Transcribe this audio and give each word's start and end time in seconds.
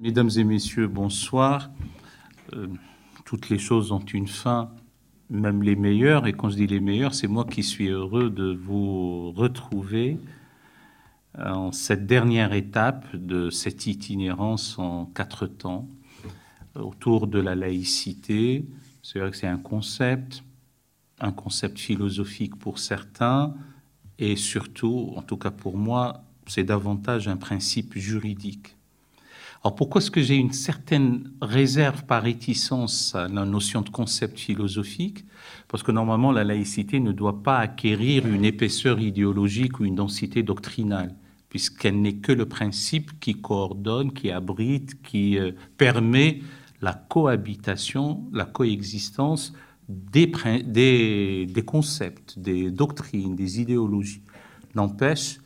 Mesdames 0.00 0.30
et 0.36 0.44
messieurs, 0.44 0.86
bonsoir. 0.86 1.70
Euh, 2.52 2.68
toutes 3.24 3.48
les 3.48 3.58
choses 3.58 3.90
ont 3.90 3.98
une 3.98 4.28
fin, 4.28 4.70
même 5.28 5.64
les 5.64 5.74
meilleures. 5.74 6.28
Et 6.28 6.32
quand 6.32 6.50
je 6.50 6.54
dis 6.54 6.68
les 6.68 6.78
meilleures, 6.78 7.14
c'est 7.14 7.26
moi 7.26 7.44
qui 7.44 7.64
suis 7.64 7.88
heureux 7.88 8.30
de 8.30 8.54
vous 8.54 9.32
retrouver 9.32 10.20
en 11.36 11.72
cette 11.72 12.06
dernière 12.06 12.52
étape 12.52 13.04
de 13.16 13.50
cette 13.50 13.88
itinérance 13.88 14.78
en 14.78 15.06
quatre 15.06 15.48
temps 15.48 15.88
autour 16.76 17.26
de 17.26 17.40
la 17.40 17.56
laïcité. 17.56 18.64
C'est 19.02 19.18
vrai 19.18 19.32
que 19.32 19.36
c'est 19.36 19.48
un 19.48 19.58
concept, 19.58 20.44
un 21.18 21.32
concept 21.32 21.76
philosophique 21.76 22.54
pour 22.54 22.78
certains, 22.78 23.52
et 24.20 24.36
surtout, 24.36 25.12
en 25.16 25.22
tout 25.22 25.36
cas 25.36 25.50
pour 25.50 25.76
moi, 25.76 26.22
c'est 26.46 26.62
davantage 26.62 27.26
un 27.26 27.36
principe 27.36 27.98
juridique. 27.98 28.77
Alors 29.64 29.74
pourquoi 29.74 30.00
est-ce 30.00 30.10
que 30.10 30.22
j'ai 30.22 30.36
une 30.36 30.52
certaine 30.52 31.32
réserve 31.42 32.04
par 32.04 32.22
réticence 32.22 33.14
à 33.16 33.26
la 33.26 33.44
notion 33.44 33.82
de 33.82 33.88
concept 33.90 34.38
philosophique? 34.38 35.24
Parce 35.66 35.82
que 35.82 35.90
normalement 35.90 36.30
la 36.30 36.44
laïcité 36.44 37.00
ne 37.00 37.10
doit 37.10 37.42
pas 37.42 37.58
acquérir 37.58 38.26
une 38.26 38.44
épaisseur 38.44 39.00
idéologique 39.00 39.80
ou 39.80 39.84
une 39.84 39.96
densité 39.96 40.44
doctrinale, 40.44 41.16
puisqu'elle 41.48 42.00
n'est 42.00 42.16
que 42.16 42.30
le 42.30 42.46
principe 42.46 43.18
qui 43.18 43.34
coordonne, 43.34 44.12
qui 44.12 44.30
abrite, 44.30 45.02
qui 45.02 45.36
euh, 45.38 45.50
permet 45.76 46.40
la 46.80 46.92
cohabitation, 46.92 48.22
la 48.32 48.44
coexistence 48.44 49.52
des, 49.88 50.30
concepts, 51.66 52.38
des 52.38 52.70
doctrines, 52.70 53.34
des 53.34 53.60
idéologies. 53.60 54.22
N'empêche 54.74 55.38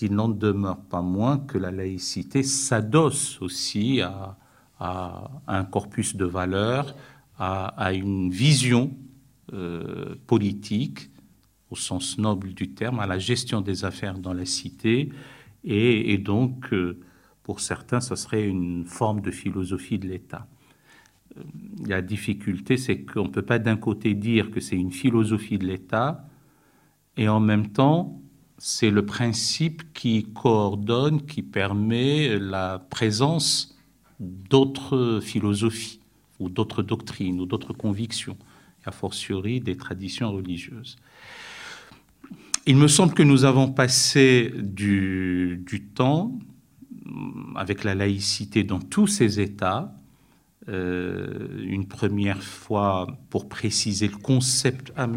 qu'il 0.00 0.14
n'en 0.14 0.30
demeure 0.30 0.80
pas 0.80 1.02
moins 1.02 1.36
que 1.36 1.58
la 1.58 1.70
laïcité 1.70 2.42
s'adosse 2.42 3.38
aussi 3.42 4.00
à, 4.00 4.38
un 5.46 5.64
corpus 5.64 6.16
de 6.16 6.24
valeurs, 6.24 6.96
à, 7.38 7.92
une 7.92 8.30
vision 8.30 8.96
euh, 9.52 10.14
politique, 10.26 11.10
au 11.70 11.76
sens 11.76 12.16
noble 12.16 12.54
du 12.54 12.70
terme, 12.70 12.98
à 12.98 13.06
la 13.06 13.18
gestion 13.18 13.60
des 13.60 13.84
affaires 13.84 14.18
dans 14.18 14.32
la 14.32 14.46
cité, 14.46 15.10
et, 15.64 16.16
donc, 16.16 16.72
euh, 16.72 16.98
pour 17.42 17.60
certains, 17.60 18.00
ça 18.00 18.16
serait 18.16 18.48
une 18.48 18.86
forme 18.86 19.20
de 19.20 19.30
philosophie 19.30 19.98
de 19.98 20.08
l'État. 20.08 20.46
Euh, 21.36 21.42
la 21.86 22.00
difficulté, 22.00 22.78
c'est 22.78 23.02
qu'on 23.02 23.24
ne 23.24 23.28
peut 23.28 23.42
pas 23.42 23.58
d'un 23.58 23.76
côté 23.76 24.14
dire 24.14 24.50
que 24.50 24.60
c'est 24.60 24.76
une 24.76 24.92
philosophie 24.92 25.58
de 25.58 25.66
l'État, 25.66 26.26
et 27.18 27.28
en 27.28 27.40
même 27.40 27.68
temps 27.68 28.22
c'est 28.62 28.90
le 28.90 29.06
principe 29.06 29.94
qui 29.94 30.26
coordonne, 30.34 31.22
qui 31.22 31.40
permet 31.40 32.38
la 32.38 32.78
présence 32.78 33.74
d'autres 34.20 35.20
philosophies 35.22 36.00
ou 36.38 36.50
d'autres 36.50 36.82
doctrines 36.82 37.40
ou 37.40 37.46
d'autres 37.46 37.72
convictions, 37.72 38.36
a 38.84 38.92
fortiori 38.92 39.60
des 39.60 39.78
traditions 39.78 40.30
religieuses. 40.30 40.96
Il 42.66 42.76
me 42.76 42.86
semble 42.86 43.14
que 43.14 43.22
nous 43.22 43.44
avons 43.44 43.72
passé 43.72 44.52
du, 44.54 45.64
temps 45.94 46.38
avec 47.56 47.82
la 47.82 47.94
laïcité 47.94 48.62
dans 48.62 48.78
tous 48.78 49.06
ces 49.06 49.40
États, 49.40 49.94
euh, 50.68 51.64
une 51.64 51.86
première 51.86 52.42
fois 52.42 53.06
pour 53.30 53.48
préciser 53.48 54.08
le 54.08 54.18
concept. 54.18 54.92
Ah 54.96 55.08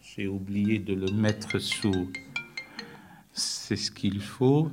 j'ai 0.00 0.26
oublié 0.26 0.78
de 0.78 0.94
le 0.94 1.12
mettre 1.12 1.58
sous 1.58 2.08
c'est 3.32 3.76
ce 3.76 3.90
qu'il 3.90 4.20
faut. 4.20 4.70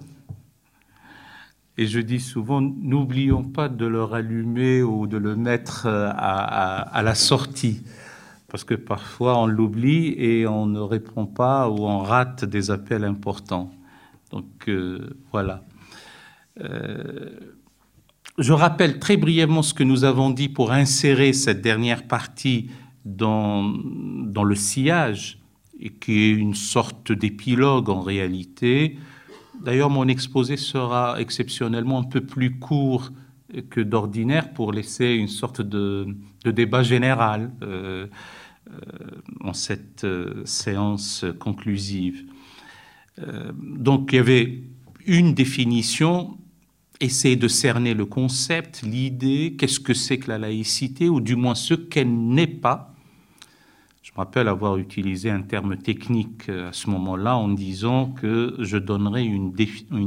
Et 1.77 1.85
je 1.85 1.99
dis 1.99 2.19
souvent, 2.19 2.59
n'oublions 2.59 3.43
pas 3.43 3.69
de 3.69 3.85
le 3.85 4.03
rallumer 4.03 4.81
ou 4.81 5.05
de 5.05 5.17
le 5.17 5.35
mettre 5.35 5.85
euh, 5.85 6.09
à, 6.11 7.01
la 7.03 7.13
sortie, 7.13 7.83
parce 8.47 8.63
que 8.63 8.73
parfois 8.73 9.37
on 9.37 9.45
l'oublie 9.45 10.15
et 10.17 10.47
on 10.47 10.65
ne 10.65 10.79
répond 10.79 11.27
pas 11.27 11.69
ou 11.69 11.85
on 11.85 11.99
rate 11.99 12.45
des 12.45 12.71
appels 12.71 13.03
importants. 13.03 13.71
Donc 14.31 14.67
euh, 14.67 15.17
voilà. 15.31 15.63
Euh, 16.61 17.29
je 18.39 18.53
rappelle 18.53 18.97
très 18.97 19.17
brièvement 19.17 19.61
ce 19.61 19.75
que 19.75 19.83
nous 19.83 20.03
avons 20.03 20.31
dit 20.31 20.49
pour 20.49 20.71
insérer 20.71 21.31
cette 21.31 21.61
dernière 21.61 22.07
partie 22.07 22.71
dans, 23.05 23.63
dans 23.63 24.43
le 24.43 24.55
sillage 24.55 25.39
et 25.79 25.89
qui 25.89 26.23
est 26.23 26.31
une 26.31 26.55
sorte 26.55 27.11
d'épilogue 27.11 27.89
en 27.89 28.01
réalité. 28.01 28.97
D'ailleurs, 29.63 29.89
mon 29.89 30.07
exposé 30.07 30.57
sera 30.57 31.19
exceptionnellement 31.19 31.99
un 31.99 32.03
peu 32.03 32.21
plus 32.21 32.59
court 32.59 33.11
que 33.69 33.81
d'ordinaire 33.81 34.53
pour 34.53 34.71
laisser 34.71 35.13
une 35.13 35.27
sorte 35.27 35.61
de, 35.61 36.07
débat 36.45 36.83
général 36.83 37.51
euh, 37.61 38.07
euh, 38.69 38.73
en 39.41 39.53
cette 39.53 40.03
euh, 40.03 40.41
séance 40.45 41.25
conclusive. 41.39 42.25
donc, 43.57 44.11
il 44.11 44.15
y 44.15 44.19
avait 44.19 44.61
une 45.07 45.33
définition, 45.33 46.37
essayer 46.99 47.35
de 47.35 47.47
cerner 47.47 47.95
le 47.95 48.05
concept, 48.05 48.83
l'idée, 48.83 49.55
qu'est-ce 49.57 49.79
que 49.79 49.95
c'est 49.95 50.19
que 50.19 50.29
la 50.29 50.37
laïcité, 50.37 51.09
ou 51.09 51.19
du 51.19 51.35
moins 51.35 51.55
ce 51.55 51.73
qu'elle 51.73 52.13
n'est 52.13 52.45
pas 52.45 52.93
me 54.17 54.23
rappelle 54.23 54.47
avoir 54.47 54.77
utilisé 54.77 55.29
un 55.29 55.43
terme 55.43 55.77
technique 55.77 56.49
euh, 56.49 56.69
à 56.69 56.73
ce 56.73 56.89
moment-là 56.89 57.37
en 57.37 57.49
disant 57.49 58.07
que 58.07 58.55
je 58.57 58.77
donnerais 58.77 59.23
une, 59.23 59.51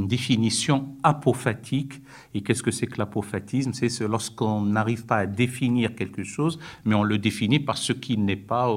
définition 0.05 0.89
apophatique. 1.01 1.93
Et 2.33 2.41
qu'est-ce 2.41 2.61
que 2.61 2.71
c'est 2.71 2.87
que 2.87 2.97
l'apophatisme? 2.97 3.71
C'est 3.71 4.01
lorsqu'on 4.01 4.63
n'arrive 4.63 5.05
pas 5.05 5.17
à 5.17 5.25
définir 5.25 5.95
quelque 5.95 6.23
chose, 6.23 6.59
mais 6.83 6.93
on 6.93 7.03
le 7.03 7.17
définit 7.17 7.59
par 7.59 7.77
ce 7.77 7.93
qui 7.93 8.17
n'est 8.17 8.35
pas. 8.35 8.69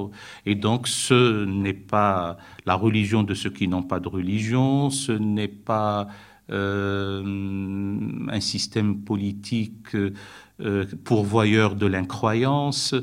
Et 0.46 0.54
donc, 0.54 0.86
ce 0.86 1.44
n'est 1.44 1.72
pas 1.72 2.36
la 2.64 2.76
religion 2.76 3.24
de 3.24 3.34
ceux 3.34 3.50
qui 3.50 3.66
n'ont 3.66 3.82
pas 3.82 3.98
de 3.98 4.08
religion, 4.08 4.88
ce 4.90 5.12
n'est 5.12 5.48
pas 5.48 6.06
euh, 6.50 7.22
un 8.28 8.40
système 8.40 8.98
politique. 9.00 9.96
Euh, 10.60 10.84
pourvoyeur 11.02 11.74
de 11.74 11.84
l'incroyance. 11.84 12.94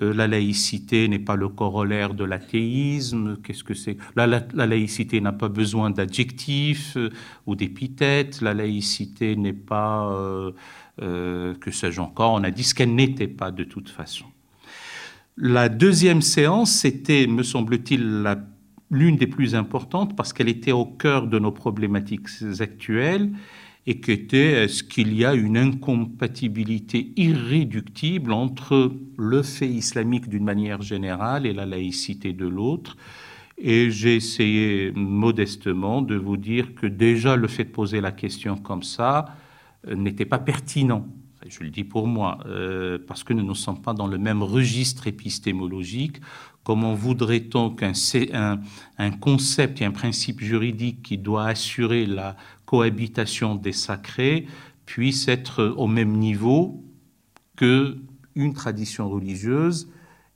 Euh, 0.00 0.14
la 0.14 0.28
laïcité 0.28 1.08
n'est 1.08 1.18
pas 1.18 1.34
le 1.34 1.48
corollaire 1.48 2.14
de 2.14 2.22
l'athéisme. 2.22 3.36
Qu'est-ce 3.42 3.64
que 3.64 3.74
c'est? 3.74 3.96
La, 4.14 4.28
laïcité 4.54 5.20
n'a 5.20 5.32
pas 5.32 5.48
besoin 5.48 5.90
d'adjectifs 5.90 6.96
euh, 6.96 7.10
ou 7.46 7.56
d'épithètes. 7.56 8.40
La 8.42 8.54
laïcité 8.54 9.34
n'est 9.34 9.52
pas, 9.52 10.08
que 11.00 11.70
sais-je 11.72 12.00
encore, 12.00 12.34
on 12.34 12.44
a 12.44 12.52
dit 12.52 12.62
ce 12.62 12.76
qu'elle 12.76 12.94
n'était 12.94 13.26
pas 13.26 13.50
de 13.50 13.64
toute 13.64 13.88
façon. 13.88 14.26
La 15.36 15.68
deuxième 15.68 16.22
séance, 16.22 16.70
c'était, 16.70 17.26
me 17.26 17.42
semble-t-il, 17.42 18.24
l'une 18.92 19.16
des 19.16 19.26
plus 19.26 19.56
importantes 19.56 20.14
parce 20.14 20.32
qu'elle 20.32 20.48
était 20.48 20.70
au 20.70 20.84
cœur 20.84 21.26
de 21.26 21.40
nos 21.40 21.50
problématiques 21.50 22.28
actuelles 22.60 23.32
et 23.86 24.00
qu'était 24.00 24.64
est-ce 24.64 24.82
qu'il 24.82 25.14
y 25.14 25.24
a 25.24 25.34
une 25.34 25.56
incompatibilité 25.56 27.12
irréductible 27.16 28.32
entre 28.32 28.92
le 29.16 29.42
fait 29.42 29.68
islamique 29.68 30.28
d'une 30.28 30.44
manière 30.44 30.82
générale 30.82 31.46
et 31.46 31.52
la 31.52 31.66
laïcité 31.66 32.32
de 32.32 32.46
l'autre? 32.46 32.96
Et 33.62 33.90
j'ai 33.90 34.16
essayé 34.16 34.90
modestement 34.92 36.00
de 36.00 36.16
vous 36.16 36.38
dire 36.38 36.74
que 36.74 36.86
déjà 36.86 37.36
le 37.36 37.46
fait 37.46 37.64
de 37.64 37.70
poser 37.70 38.00
la 38.00 38.12
question 38.12 38.56
comme 38.56 38.82
ça 38.82 39.36
euh, 39.86 39.94
n'était 39.94 40.24
pas 40.24 40.38
pertinent. 40.38 41.06
Je 41.46 41.62
le 41.64 41.70
dis 41.70 41.84
pour 41.84 42.06
moi, 42.06 42.38
euh, 42.46 42.98
parce 43.06 43.24
que 43.24 43.32
nous 43.32 43.44
ne 43.44 43.54
sommes 43.54 43.80
pas 43.80 43.94
dans 43.94 44.06
le 44.06 44.18
même 44.18 44.42
registre 44.42 45.06
épistémologique. 45.06 46.20
Comment 46.64 46.92
voudrait-on 46.92 47.70
qu'un 47.70 47.92
un, 48.98 49.10
concept 49.12 49.80
et 49.80 49.86
un 49.86 49.90
principe 49.90 50.40
juridique 50.40 51.02
qui 51.02 51.16
doit 51.16 51.46
assurer 51.46 52.04
la 52.04 52.36
cohabitation 52.70 53.56
des 53.56 53.72
sacrés 53.72 54.46
puisse 54.86 55.26
être 55.26 55.74
au 55.76 55.88
même 55.88 56.12
niveau 56.12 56.84
que 57.56 57.96
une 58.36 58.54
tradition 58.54 59.10
religieuse 59.10 59.90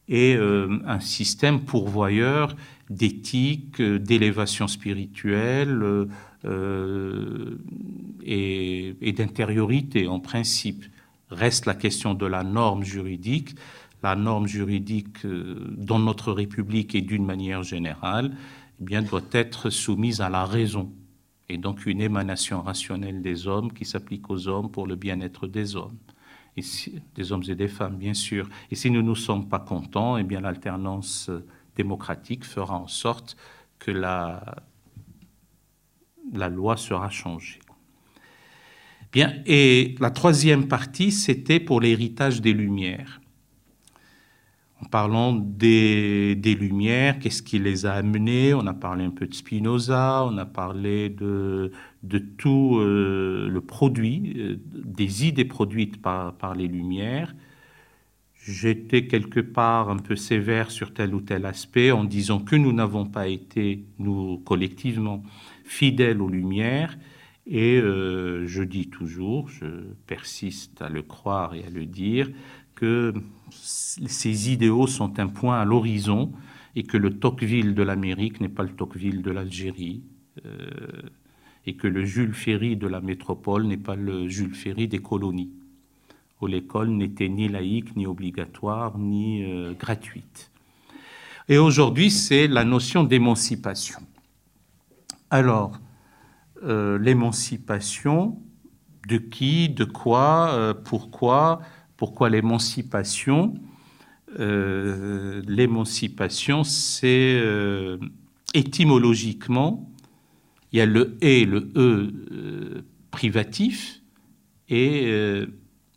et 0.08 0.34
euh, 0.34 0.80
un 0.84 0.98
système 0.98 1.60
pourvoyeur 1.60 2.56
d'éthique, 2.90 3.80
d'élévation 3.80 4.66
spirituelle 4.66 6.08
euh, 6.44 7.56
et, 8.24 9.14
d'intériorité 9.16 10.08
en 10.08 10.18
principe. 10.18 10.84
Reste 11.30 11.66
la 11.66 11.74
question 11.74 12.14
de 12.14 12.26
la 12.26 12.42
norme 12.42 12.82
juridique 12.82 13.54
la 14.02 14.16
norme 14.16 14.46
juridique 14.46 15.24
euh, 15.24 15.54
dans 15.78 16.00
notre 16.00 16.32
République 16.32 16.94
et 16.94 17.00
d'une 17.00 17.24
manière 17.24 17.62
générale, 17.62 18.36
eh 18.78 18.84
bien, 18.84 19.00
doit 19.00 19.30
être 19.32 19.70
soumise 19.70 20.20
à 20.20 20.28
la 20.28 20.44
raison 20.44 20.92
et 21.48 21.58
donc 21.58 21.86
une 21.86 22.00
émanation 22.00 22.62
rationnelle 22.62 23.22
des 23.22 23.46
hommes 23.46 23.72
qui 23.72 23.84
s'applique 23.84 24.30
aux 24.30 24.48
hommes 24.48 24.70
pour 24.70 24.86
le 24.86 24.96
bien-être 24.96 25.46
des 25.46 25.76
hommes, 25.76 25.98
et 26.56 26.62
des 27.14 27.32
hommes 27.32 27.42
et 27.48 27.54
des 27.54 27.68
femmes, 27.68 27.96
bien 27.96 28.14
sûr. 28.14 28.48
Et 28.70 28.74
si 28.74 28.90
nous 28.90 29.02
ne 29.02 29.06
nous 29.08 29.16
sommes 29.16 29.48
pas 29.48 29.58
contents, 29.58 30.16
eh 30.16 30.22
bien, 30.22 30.40
l'alternance 30.40 31.30
démocratique 31.76 32.44
fera 32.44 32.78
en 32.78 32.86
sorte 32.86 33.36
que 33.78 33.90
la, 33.90 34.56
la 36.32 36.48
loi 36.48 36.76
sera 36.76 37.10
changée. 37.10 37.60
Bien, 39.12 39.34
et 39.46 39.94
la 40.00 40.10
troisième 40.10 40.66
partie, 40.66 41.12
c'était 41.12 41.60
pour 41.60 41.80
l'héritage 41.80 42.40
des 42.40 42.52
Lumières. 42.52 43.20
En 44.82 44.86
parlant 44.86 45.32
des, 45.32 46.34
Lumières, 46.58 47.18
qu'est-ce 47.18 47.42
qui 47.42 47.58
les 47.58 47.86
a 47.86 47.94
amenés 47.94 48.54
On 48.54 48.66
a 48.66 48.74
parlé 48.74 49.04
un 49.04 49.10
peu 49.10 49.26
de 49.26 49.34
Spinoza, 49.34 50.24
on 50.24 50.36
a 50.36 50.44
parlé 50.44 51.08
de, 51.08 51.70
tout 52.38 52.78
euh, 52.78 53.48
le 53.48 53.60
produit, 53.60 54.34
euh, 54.36 54.56
des 54.72 55.26
idées 55.26 55.44
produites 55.44 56.02
par, 56.02 56.34
par 56.34 56.54
les 56.54 56.66
Lumières. 56.66 57.34
J'étais 58.46 59.06
quelque 59.06 59.40
part 59.40 59.88
un 59.88 59.96
peu 59.96 60.16
sévère 60.16 60.70
sur 60.70 60.92
tel 60.92 61.14
ou 61.14 61.22
tel 61.22 61.46
aspect 61.46 61.90
en 61.92 62.04
disant 62.04 62.40
que 62.40 62.56
nous 62.56 62.74
n'avons 62.74 63.06
pas 63.06 63.26
été, 63.26 63.86
nous 63.98 64.36
collectivement, 64.44 65.22
fidèles 65.64 66.20
aux 66.20 66.28
Lumières. 66.28 66.98
Et 67.46 67.78
euh, 67.78 68.46
je 68.46 68.62
dis 68.62 68.88
toujours, 68.88 69.48
je 69.48 69.66
persiste 70.06 70.82
à 70.82 70.90
le 70.90 71.02
croire 71.02 71.54
et 71.54 71.64
à 71.64 71.70
le 71.70 71.86
dire, 71.86 72.30
que 72.74 73.14
ces 73.50 74.50
idéaux 74.50 74.86
sont 74.86 75.18
un 75.18 75.28
point 75.28 75.60
à 75.60 75.64
l'horizon 75.64 76.32
et 76.76 76.82
que 76.82 76.96
le 76.96 77.18
Tocqueville 77.18 77.74
de 77.74 77.82
l'Amérique 77.82 78.40
n'est 78.40 78.48
pas 78.48 78.64
le 78.64 78.70
Tocqueville 78.70 79.22
de 79.22 79.30
l'Algérie. 79.30 80.02
Euh, 80.44 81.02
et 81.66 81.76
que 81.76 81.86
le 81.86 82.04
Jules 82.04 82.34
Ferry 82.34 82.76
de 82.76 82.86
la 82.86 83.00
métropole 83.00 83.66
n'est 83.66 83.78
pas 83.78 83.94
le 83.94 84.28
Jules 84.28 84.54
Ferry 84.54 84.86
des 84.86 84.98
colonies, 84.98 85.50
où 86.42 86.46
l'école 86.46 86.90
n'était 86.90 87.30
ni 87.30 87.48
laïque, 87.48 87.96
ni 87.96 88.06
obligatoire, 88.06 88.98
ni 88.98 89.42
euh, 89.44 89.72
gratuite. 89.72 90.50
Et 91.48 91.56
aujourd'hui, 91.56 92.10
c'est 92.10 92.48
la 92.48 92.64
notion 92.64 93.02
d'émancipation. 93.02 94.00
Alors, 95.30 95.80
euh, 96.64 96.98
l'émancipation, 96.98 98.38
de 99.08 99.16
qui, 99.16 99.70
de 99.70 99.84
quoi, 99.84 100.74
pourquoi, 100.84 101.60
pourquoi 101.96 102.28
l'émancipation 102.28 103.54
L'émancipation, 104.36 106.64
c'est 106.64 107.40
étymologiquement 108.52 109.94
il 110.74 110.78
y 110.78 110.80
a 110.80 110.86
le 110.86 111.16
et, 111.20 111.44
le 111.44 111.70
e 111.76 112.12
euh, 112.32 112.82
privatif, 113.12 114.00
et 114.68 115.02
euh, 115.04 115.46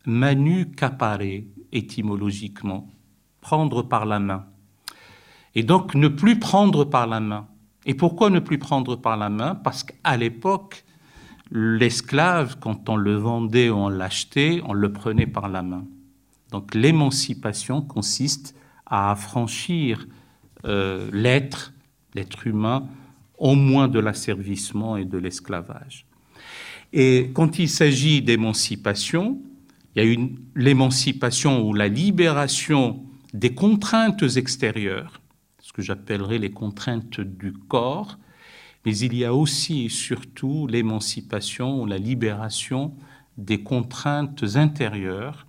manu 0.05 0.69
capare, 0.69 1.21
étymologiquement, 1.71 2.87
prendre 3.41 3.81
par 3.81 4.05
la 4.05 4.19
main. 4.19 4.45
Et 5.55 5.63
donc 5.63 5.95
ne 5.95 6.07
plus 6.07 6.37
prendre 6.37 6.85
par 6.85 7.07
la 7.07 7.19
main. 7.19 7.47
Et 7.87 7.95
pourquoi 7.95 8.29
ne 8.29 8.37
plus 8.37 8.59
prendre 8.59 8.95
par 8.95 9.17
la 9.17 9.29
main? 9.29 9.55
Parce 9.55 9.83
qu'à 9.83 10.15
l'époque, 10.15 10.85
l'esclave, 11.51 12.57
quand 12.59 12.89
on 12.89 12.95
le 12.95 13.15
vendait 13.15 13.69
ou 13.69 13.75
on 13.75 13.89
l'achetait, 13.89 14.61
on 14.65 14.73
le 14.73 14.91
prenait 14.91 15.27
par 15.27 15.49
la 15.49 15.61
main. 15.61 15.85
Donc 16.51 16.75
l'émancipation 16.75 17.81
consiste 17.81 18.55
à 18.85 19.11
affranchir 19.11 20.07
euh, 20.65 21.09
l'être, 21.11 21.73
l'être 22.13 22.47
humain, 22.47 22.87
au 23.37 23.55
moins 23.55 23.87
de 23.87 23.99
l'asservissement 23.99 24.97
et 24.97 25.05
de 25.05 25.17
l'esclavage. 25.17 26.05
Et 26.93 27.31
quand 27.33 27.59
il 27.59 27.69
s'agit 27.69 28.21
d'émancipation, 28.21 29.39
il 29.95 30.03
y 30.03 30.15
a 30.15 30.27
l'émancipation 30.55 31.67
ou 31.67 31.73
la 31.73 31.87
libération 31.87 33.03
des 33.33 33.53
contraintes 33.53 34.23
extérieures, 34.35 35.21
ce 35.59 35.73
que 35.73 35.81
j'appellerais 35.81 36.37
les 36.37 36.51
contraintes 36.51 37.19
du 37.19 37.51
corps, 37.51 38.17
mais 38.87 38.99
il 38.99 39.15
y 39.15 39.25
a 39.25 39.33
aussi 39.33 39.83
et 39.83 39.89
surtout 39.89 40.65
l'émancipation 40.65 41.81
ou 41.81 41.85
la 41.85 41.97
libération 41.97 42.93
des 43.37 43.61
contraintes 43.61 44.45
intérieures 44.55 45.45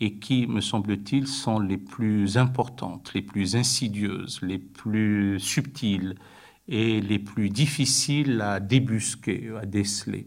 et 0.00 0.14
qui, 0.14 0.46
me 0.46 0.62
semble-t-il, 0.62 1.26
sont 1.26 1.58
les 1.58 1.76
plus 1.76 2.38
importantes, 2.38 3.12
les 3.14 3.20
plus 3.20 3.54
insidieuses, 3.54 4.40
les 4.40 4.56
plus 4.56 5.38
subtiles, 5.40 6.14
et 6.66 7.02
les 7.02 7.18
plus 7.18 7.50
difficiles 7.50 8.40
à 8.40 8.60
débusquer, 8.60 9.50
à 9.60 9.66
déceler. 9.66 10.26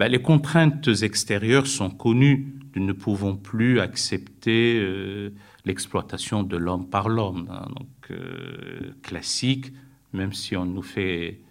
Ben, 0.00 0.08
les 0.08 0.20
contraintes 0.20 0.88
extérieures 1.02 1.68
sont 1.68 1.90
connues. 1.90 2.52
Nous 2.74 2.84
ne 2.84 2.92
pouvons 2.92 3.36
plus 3.36 3.78
accepter 3.78 4.80
euh, 4.80 5.30
l'exploitation 5.64 6.42
de 6.42 6.56
l'homme 6.56 6.90
par 6.90 7.08
l'homme, 7.08 7.46
hein, 7.48 7.68
donc 7.68 8.10
euh, 8.10 8.92
classique, 9.04 9.72
même 10.12 10.32
si 10.32 10.56
on 10.56 10.64
nous 10.64 10.82
fait 10.82 11.43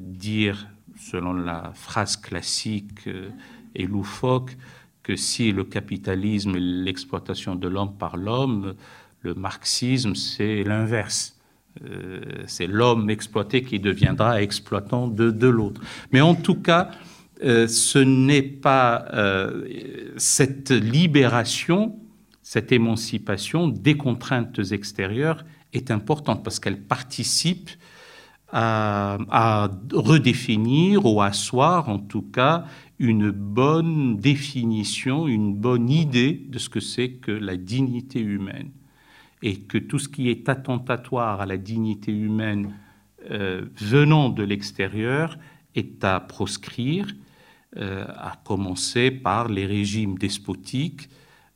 dire, 0.00 0.66
selon 0.96 1.32
la 1.32 1.72
phrase 1.74 2.16
classique 2.16 3.08
et 3.74 3.86
loufoque, 3.86 4.56
que 5.02 5.16
si 5.16 5.52
le 5.52 5.64
capitalisme 5.64 6.56
est 6.56 6.60
l'exploitation 6.60 7.54
de 7.54 7.68
l'homme 7.68 7.96
par 7.96 8.16
l'homme, 8.16 8.74
le 9.20 9.34
marxisme, 9.34 10.14
c'est 10.14 10.64
l'inverse. 10.64 11.34
Euh, 11.82 12.20
c'est 12.46 12.66
l'homme 12.66 13.10
exploité 13.10 13.62
qui 13.62 13.80
deviendra 13.80 14.40
exploitant 14.40 15.08
de, 15.08 15.48
l'autre. 15.48 15.80
Mais 16.12 16.20
en 16.20 16.34
tout 16.34 16.54
cas, 16.54 16.90
euh, 17.42 17.66
ce 17.66 17.98
n'est 17.98 18.42
pas 18.42 19.06
euh, 19.12 20.12
cette 20.16 20.70
libération, 20.70 21.96
cette 22.42 22.70
émancipation 22.70 23.68
des 23.68 23.96
contraintes 23.96 24.60
extérieures 24.70 25.44
est 25.72 25.90
importante 25.90 26.44
parce 26.44 26.60
qu'elle 26.60 26.80
participe 26.80 27.70
à, 28.56 29.18
à, 29.30 29.68
redéfinir 29.92 31.04
ou 31.06 31.20
à 31.20 31.26
asseoir 31.26 31.88
en 31.88 31.98
tout 31.98 32.22
cas 32.22 32.66
une 33.00 33.32
bonne 33.32 34.16
définition, 34.16 35.26
une 35.26 35.56
bonne 35.56 35.90
idée 35.90 36.32
de 36.48 36.58
ce 36.58 36.68
que 36.68 36.78
c'est 36.78 37.14
que 37.14 37.32
la 37.32 37.56
dignité 37.56 38.20
humaine. 38.20 38.70
Et 39.42 39.56
que 39.56 39.76
tout 39.76 39.98
ce 39.98 40.08
qui 40.08 40.30
est 40.30 40.48
attentatoire 40.48 41.40
à 41.40 41.46
la 41.46 41.56
dignité 41.56 42.12
humaine 42.12 42.72
euh, 43.30 43.66
venant 43.76 44.28
de 44.28 44.44
l'extérieur 44.44 45.36
est 45.74 46.04
à 46.04 46.20
proscrire, 46.20 47.08
euh, 47.76 48.06
à 48.08 48.38
commencer 48.44 49.10
par 49.10 49.48
les 49.48 49.66
régimes 49.66 50.16
despotiques, 50.16 51.08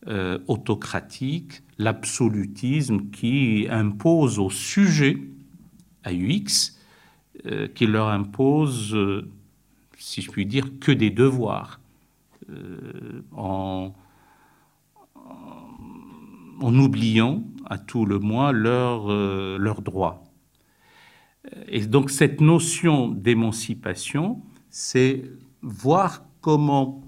euh, 0.08 0.38
autocratiques, 0.48 1.62
l'absolutisme 1.78 3.10
qui 3.10 3.68
impose 3.70 4.40
aux 4.40 4.50
sujets, 4.50 5.18
à 6.02 6.12
UX, 6.12 6.77
qui 7.74 7.86
leur 7.86 8.08
impose, 8.08 8.96
si 9.96 10.22
je 10.22 10.30
puis 10.30 10.46
dire, 10.46 10.78
que 10.80 10.92
des 10.92 11.10
devoirs. 11.10 11.80
en 13.32 13.94
en 16.60 16.76
oubliant 16.78 17.42
à 17.66 17.78
tout 17.78 18.04
le 18.04 18.18
moins 18.18 18.52
leurs 18.52 19.10
euh, 19.10 19.74
droits. 19.82 20.24
Et 21.68 21.86
donc 21.86 22.10
cette 22.10 22.40
notion 22.40 23.08
d'émancipation, 23.08 24.42
c'est 24.70 25.24
voir 25.62 26.24
comment, 26.40 27.02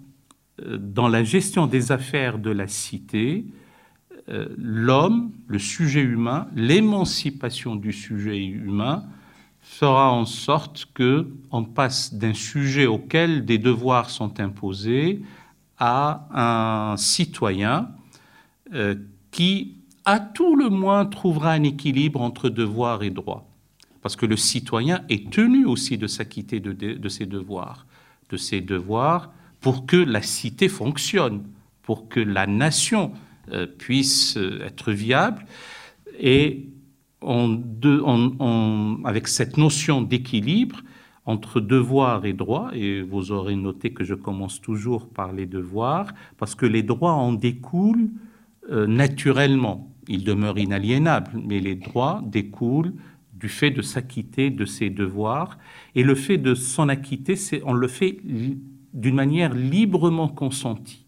euh, 0.63 0.79
dans 0.79 1.09
la 1.09 1.25
gestion 1.25 1.67
des 1.67 1.93
affaires 1.93 2.39
de 2.39 2.51
la 2.51 2.67
cité, 2.67 3.45
euh, 4.29 4.49
l'homme, 4.57 5.33
le 5.47 5.59
sujet 5.59 6.03
humain, 6.03 6.47
l'émancipation 6.55 7.75
du 7.75 7.93
sujet 7.93 8.39
humain 8.45 9.05
fera 9.71 10.13
en 10.13 10.27
sorte 10.27 10.89
que 10.93 11.29
on 11.53 11.65
passe 11.65 12.13
d'un 12.15 12.35
sujet 12.35 12.87
auquel 12.87 13.45
des 13.45 13.59
devoirs 13.59 14.11
sont 14.11 14.41
imposés 14.41 15.23
à 15.79 16.27
un 16.93 16.97
citoyen 16.97 17.89
qui, 19.31 19.77
à 20.05 20.21
tout 20.21 20.57
le 20.57 20.69
moins, 20.69 21.07
trouvera 21.07 21.53
un 21.53 21.63
équilibre 21.63 22.21
entre 22.21 22.49
devoir 22.49 23.03
et 23.03 23.11
droit. 23.11 23.49
Parce 24.03 24.17
que 24.17 24.27
le 24.27 24.37
citoyen 24.37 25.05
est 25.09 25.31
tenu 25.31 25.67
aussi 25.67 25.99
de 25.99 26.07
s'acquitter 26.07 26.61
de, 26.61 27.09
ses 27.09 27.27
devoirs, 27.27 27.87
de 28.31 28.37
ses 28.37 28.61
devoirs 28.61 29.31
pour 29.61 29.87
que 29.87 29.97
la 29.97 30.23
cité 30.23 30.69
fonctionne, 30.69 31.45
pour 31.83 32.09
que 32.09 32.21
la 32.21 32.47
nation 32.47 33.13
euh, 33.53 33.67
puisse 33.67 34.37
euh, 34.37 34.65
être 34.65 34.93
viable. 34.93 35.45
Et 36.19 36.67
avec 37.23 39.29
cette 39.29 39.57
notion 39.57 40.03
d'équilibre 40.03 40.83
entre 41.27 41.61
devoir 41.61 42.25
et 42.25 42.33
droit, 42.33 42.71
et 42.73 43.03
vous 43.03 43.31
aurez 43.31 43.55
noté 43.55 43.93
que 43.93 44.05
je 44.05 44.15
commence 44.15 44.61
toujours 44.61 45.09
par 45.09 45.33
les 45.33 45.47
devoirs, 45.47 46.13
parce 46.39 46.55
que 46.55 46.67
les 46.67 46.83
droits 46.83 47.13
en 47.13 47.33
découlent 47.33 48.11
euh, 48.71 48.87
naturellement. 48.87 49.93
Il 50.09 50.25
demeure 50.25 50.59
inaliénable, 50.59 51.31
mais 51.47 51.61
les 51.61 51.75
droits 51.75 52.23
découlent 52.27 52.95
du 53.35 53.49
fait 53.49 53.71
de 53.71 53.83
s'acquitter 53.83 54.51
de 54.51 54.65
ses 54.65 54.91
devoirs. 54.91 55.59
Et 55.95 56.03
le 56.03 56.15
fait 56.15 56.39
de 56.39 56.55
s'en 56.55 56.89
acquitter, 56.89 57.37
on 57.65 57.73
le 57.73 57.89
fait 57.89 58.19
d'une 58.93 59.15
manière 59.15 59.55
librement 59.55 60.29
consentie. 60.29 61.05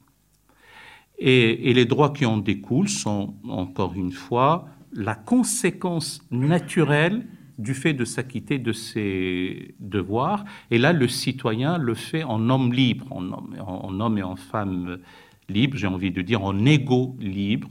Et, 1.18 1.72
les 1.72 1.84
droits 1.84 2.10
qui 2.10 2.26
en 2.26 2.38
découlent 2.38 2.88
sont, 2.88 3.34
encore 3.48 3.94
une 3.94 4.10
fois, 4.10 4.66
la 4.92 5.14
conséquence 5.14 6.26
naturelle 6.30 7.26
du 7.58 7.74
fait 7.74 7.94
de 7.94 8.04
s'acquitter 8.04 8.58
de 8.58 8.72
ses 8.72 9.74
devoirs. 9.80 10.44
Et 10.70 10.78
là, 10.78 10.92
le 10.92 11.08
citoyen 11.08 11.78
le 11.78 11.94
fait 11.94 12.24
en 12.24 12.48
homme 12.50 12.72
libre, 12.72 13.06
en 13.10 14.00
homme, 14.00 14.18
et 14.18 14.22
en 14.22 14.36
femme 14.36 14.98
libre, 15.48 15.76
j'ai 15.76 15.86
envie 15.86 16.10
de 16.10 16.22
dire 16.22 16.42
en 16.42 16.64
égaux 16.64 17.16
libre. 17.20 17.68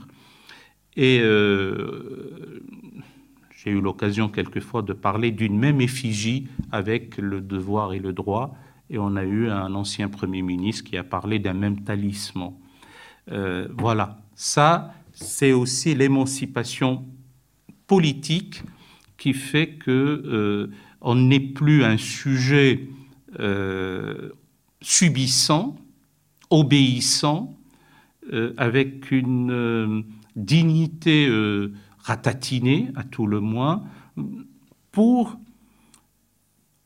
Et 0.96 1.20
euh, 1.20 2.62
j'ai 3.50 3.70
eu 3.70 3.80
l'occasion 3.80 4.28
quelquefois 4.28 4.82
de 4.82 4.92
parler 4.92 5.30
d'une 5.30 5.58
même 5.58 5.80
effigie 5.80 6.48
avec 6.70 7.16
le 7.16 7.40
devoir 7.40 7.92
et 7.92 7.98
le 7.98 8.12
droit, 8.12 8.56
et 8.90 8.98
on 8.98 9.16
a 9.16 9.24
eu 9.24 9.48
un 9.48 9.74
ancien 9.74 10.08
Premier 10.08 10.42
ministre 10.42 10.84
qui 10.84 10.96
a 10.96 11.04
parlé 11.04 11.38
d'un 11.38 11.54
même 11.54 11.82
talisman. 11.82 12.52
Euh, 13.30 13.68
voilà, 13.76 14.18
ça, 14.34 14.92
c'est 15.12 15.52
aussi 15.52 15.94
l'émancipation 15.94 17.04
politique 17.86 18.62
qui 19.18 19.34
fait 19.34 19.74
que 19.74 19.90
euh, 19.90 20.70
on 21.00 21.14
n'est 21.14 21.40
plus 21.40 21.84
un 21.84 21.96
sujet 21.96 22.88
euh, 23.40 24.30
subissant, 24.80 25.76
obéissant, 26.50 27.56
avec 28.56 29.10
une 29.10 30.04
dignité 30.36 31.28
ratatinée, 31.98 32.90
à 32.94 33.02
tout 33.02 33.26
le 33.26 33.40
moins, 33.40 33.82
pour 34.92 35.36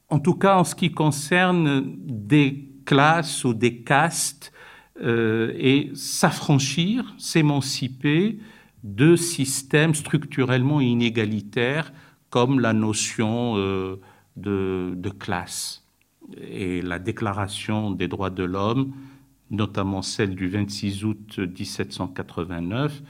en 0.09 0.19
tout 0.19 0.35
cas 0.35 0.57
en 0.57 0.65
ce 0.65 0.75
qui 0.75 0.93
concerne 0.93 1.97
des 2.07 2.69
classes 2.85 3.45
ou 3.45 3.55
des 3.55 3.79
castes, 3.79 4.53
euh, 5.03 5.53
et 5.59 5.91
s'affranchir, 5.95 7.15
s'émanciper 7.19 8.39
de 8.83 9.17
systèmes 9.17 9.95
structurellement 9.95 10.81
inégalitaires 10.81 11.93
comme 12.31 12.61
la 12.61 12.73
notion 12.73 13.57
euh, 13.57 14.01
de, 14.37 15.11
classe. 15.19 15.85
Et 16.41 16.83
la 16.83 16.99
Déclaration 16.99 17.91
des 17.91 18.09
droits 18.09 18.31
de 18.31 18.45
l'homme, 18.45 18.95
notamment 19.51 20.03
celle 20.03 20.35
du 20.35 20.49
26 20.49 21.05
août 21.05 21.39
1789, 21.39 23.03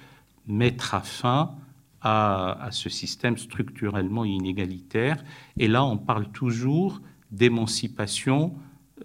mettra 0.46 1.00
fin 1.00 1.54
à, 2.02 2.68
ce 2.70 2.88
système 2.88 3.36
structurellement 3.36 4.24
inégalitaire. 4.24 5.24
Et 5.56 5.66
là, 5.66 5.84
on 5.84 5.96
parle 5.96 6.28
toujours 6.28 7.00
d'émancipation 7.32 8.54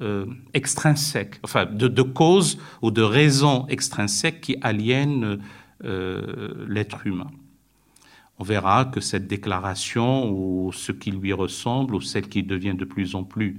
euh, 0.01 0.25
extrinsèque, 0.55 1.39
enfin 1.43 1.65
de, 1.65 2.01
causes 2.01 2.57
ou 2.81 2.89
de 2.89 3.03
raisons 3.03 3.67
extrinsèques 3.67 4.41
qui 4.41 4.55
aliènent 4.61 5.39
euh, 5.83 6.65
l'être 6.67 7.05
humain. 7.05 7.29
On 8.39 8.43
verra 8.43 8.85
que 8.85 8.99
cette 8.99 9.27
déclaration, 9.27 10.31
ou 10.31 10.71
ce 10.71 10.91
qui 10.91 11.11
lui 11.11 11.33
ressemble, 11.33 11.93
ou 11.93 12.01
celle 12.01 12.29
qui 12.29 12.41
devient 12.41 12.73
de 12.73 12.85
plus 12.85 13.13
en 13.13 13.23
plus 13.23 13.57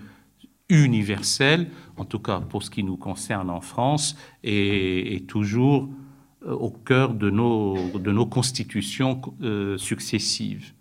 universelle, 0.68 1.70
en 1.96 2.04
tout 2.04 2.18
cas 2.18 2.40
pour 2.40 2.64
ce 2.64 2.70
qui 2.70 2.82
nous 2.82 2.96
concerne 2.96 3.48
en 3.48 3.60
France, 3.60 4.16
est 4.42 5.28
toujours 5.28 5.88
euh, 6.44 6.52
au 6.54 6.70
cœur 6.70 7.14
de 7.14 7.30
nos, 7.30 7.76
de 7.98 8.10
nos 8.10 8.26
constitutions 8.26 9.20
successives. 9.76 10.72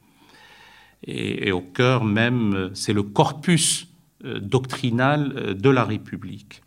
Et, 1.03 1.51
au 1.51 1.61
cœur 1.61 2.03
même, 2.03 2.71
c'est 2.73 2.93
le 2.93 3.03
corpus 3.03 3.90
euh, 4.23 4.39
doctrinal 4.39 5.55
de 5.55 5.69
la 5.69 5.83
République. 5.83 6.61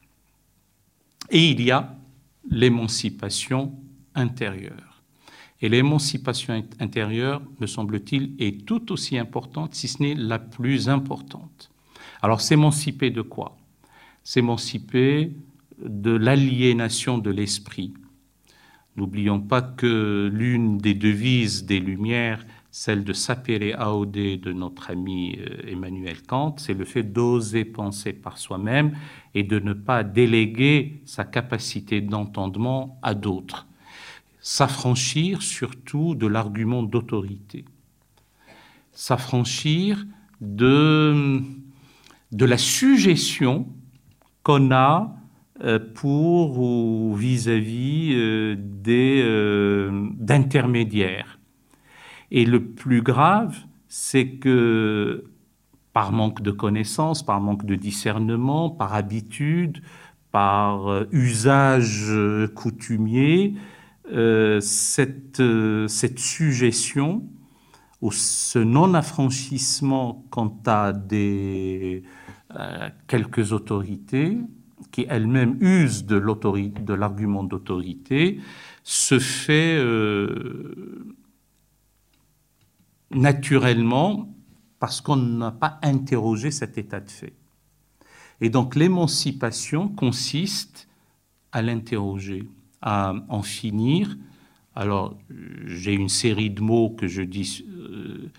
Et 1.30 1.50
il 1.50 1.62
y 1.62 1.70
a 1.70 1.94
l'émancipation 2.50 3.75
intérieure. 4.14 5.02
Et 5.61 5.68
l'émancipation 5.68 6.62
intérieure, 6.78 7.40
me 7.61 7.66
semble-t-il, 7.66 8.34
est 8.38 8.66
tout 8.66 8.92
aussi 8.92 9.16
importante, 9.16 9.75
si 9.75 9.88
ce 9.88 10.02
n'est 10.02 10.14
la 10.14 10.38
plus 10.38 10.88
importante. 10.88 11.70
Alors 12.20 12.40
s'émanciper 12.40 13.11
de 13.11 13.23
quoi? 13.23 13.56
S'émanciper 14.23 15.32
de 15.78 16.11
l'aliénation 16.11 17.18
de 17.18 17.30
l'esprit, 17.30 17.94
N'oublions 18.96 19.40
pas 19.40 19.61
que 19.61 20.30
l'une 20.32 20.78
des 20.78 20.94
devises 20.94 21.64
des 21.64 21.80
Lumières, 21.80 22.46
celle 22.76 23.04
de 23.04 23.12
sapere 23.12 23.78
aude 23.86 24.10
de 24.10 24.52
notre 24.52 24.90
ami 24.90 25.38
euh, 25.38 25.70
Emmanuel 25.70 26.22
Kant, 26.22 26.56
c'est 26.58 26.74
le 26.74 26.84
fait 26.84 27.04
d'oser 27.04 27.64
penser 27.64 28.12
par 28.12 28.36
soi-même 28.36 28.96
et 29.32 29.44
de 29.44 29.60
ne 29.60 29.74
pas 29.74 30.02
déléguer 30.02 31.00
sa 31.04 31.22
capacité 31.22 32.00
d'entendement 32.00 32.98
à 33.00 33.14
d'autres. 33.14 33.68
S'affranchir 34.40 35.40
surtout 35.40 36.16
de 36.16 36.26
l'argument 36.26 36.82
d'autorité. 36.82 37.64
S'affranchir 38.90 40.04
de, 40.40 41.42
la 42.32 42.58
suggestion 42.58 43.68
qu'on 44.42 44.72
a 44.72 45.14
euh, 45.62 45.78
pour 45.78 46.58
ou 46.58 47.14
vis-à-vis 47.14 48.14
euh, 48.16 48.56
d'intermédiaires. 50.18 51.38
Et 52.36 52.44
le 52.44 52.64
plus 52.64 53.00
grave, 53.00 53.56
c'est 53.86 54.28
que 54.28 55.22
par 55.92 56.10
manque 56.10 56.42
de 56.42 56.50
connaissances, 56.50 57.24
par 57.24 57.40
manque 57.40 57.64
de 57.64 57.76
discernement, 57.76 58.70
par 58.70 58.92
habitude, 58.94 59.80
par 60.32 61.04
usage 61.12 62.12
coutumier, 62.56 63.54
cette, 64.60 65.42
cette 65.86 66.18
suggestion 66.18 67.22
ou 68.02 68.10
ce 68.10 68.58
non-affranchissement 68.58 70.24
quant 70.30 70.58
à 70.66 70.92
des, 70.92 72.02
quelques 73.06 73.52
autorités 73.52 74.38
qui 74.90 75.06
elle-même 75.08 75.56
use 75.60 76.04
de 76.04 76.94
l'argument 76.94 77.44
d'autorité, 77.44 78.40
se 78.82 79.20
fait 79.20 79.76
euh, 79.78 81.14
naturellement 83.11 84.28
parce 84.78 85.00
qu'on 85.00 85.16
n'a 85.16 85.50
pas 85.50 85.78
interrogé 85.82 86.50
cet 86.50 86.78
état 86.78 87.00
de 87.00 87.11
fait. 87.11 87.32
Et 88.40 88.50
donc 88.50 88.75
l'émancipation 88.75 89.88
consiste 89.88 90.88
à 91.52 91.62
l'interroger, 91.62 92.49
à 92.82 93.14
en 93.28 93.42
finir. 93.42 94.16
Alors 94.75 95.16
j'ai 95.66 95.94
une 95.94 96.08
série 96.08 96.50
de 96.50 96.61
mots 96.61 96.90
que 96.90 97.06
je 97.06 97.23
dis 97.23 97.64
euh, 97.68 98.30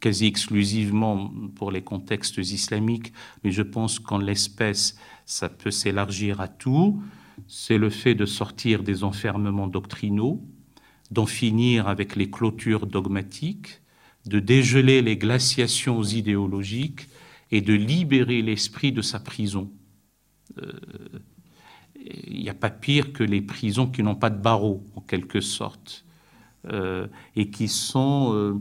quasi 0.00 0.26
exclusivement 0.26 1.32
pour 1.54 1.70
les 1.70 1.82
contextes 1.82 2.38
islamiques, 2.38 3.12
mais 3.42 3.50
je 3.50 3.62
pense 3.62 3.98
qu'en 3.98 4.18
l'espèce, 4.18 4.96
ça 5.26 5.48
peut 5.48 5.70
s'élargir 5.70 6.40
à 6.40 6.48
tout, 6.48 7.02
c'est 7.46 7.78
le 7.78 7.90
fait 7.90 8.14
de 8.14 8.26
sortir 8.26 8.82
des 8.82 9.04
enfermements 9.04 9.68
doctrinaux, 9.68 10.42
d'en 11.10 11.26
finir 11.26 11.88
avec 11.88 12.16
les 12.16 12.30
clôtures 12.30 12.86
dogmatiques, 12.86 13.80
de 14.28 14.40
dégeler 14.40 15.02
les 15.02 15.16
glaciations 15.16 16.02
idéologiques 16.02 17.08
et 17.50 17.60
de 17.60 17.72
libérer 17.72 18.42
l'esprit 18.42 18.92
de 18.92 19.02
sa 19.02 19.20
prison. 19.20 19.70
Euh, 20.62 20.72
il 21.94 22.40
n'y 22.42 22.50
a 22.50 22.54
pas 22.54 22.70
pire 22.70 23.12
que 23.12 23.24
les 23.24 23.40
prisons 23.40 23.86
qui 23.86 24.02
n'ont 24.02 24.14
pas 24.14 24.30
de 24.30 24.40
barreaux, 24.40 24.84
en 24.94 25.00
quelque 25.00 25.40
sorte, 25.40 26.04
euh, 26.70 27.06
et 27.36 27.50
qui 27.50 27.68
sont... 27.68 28.60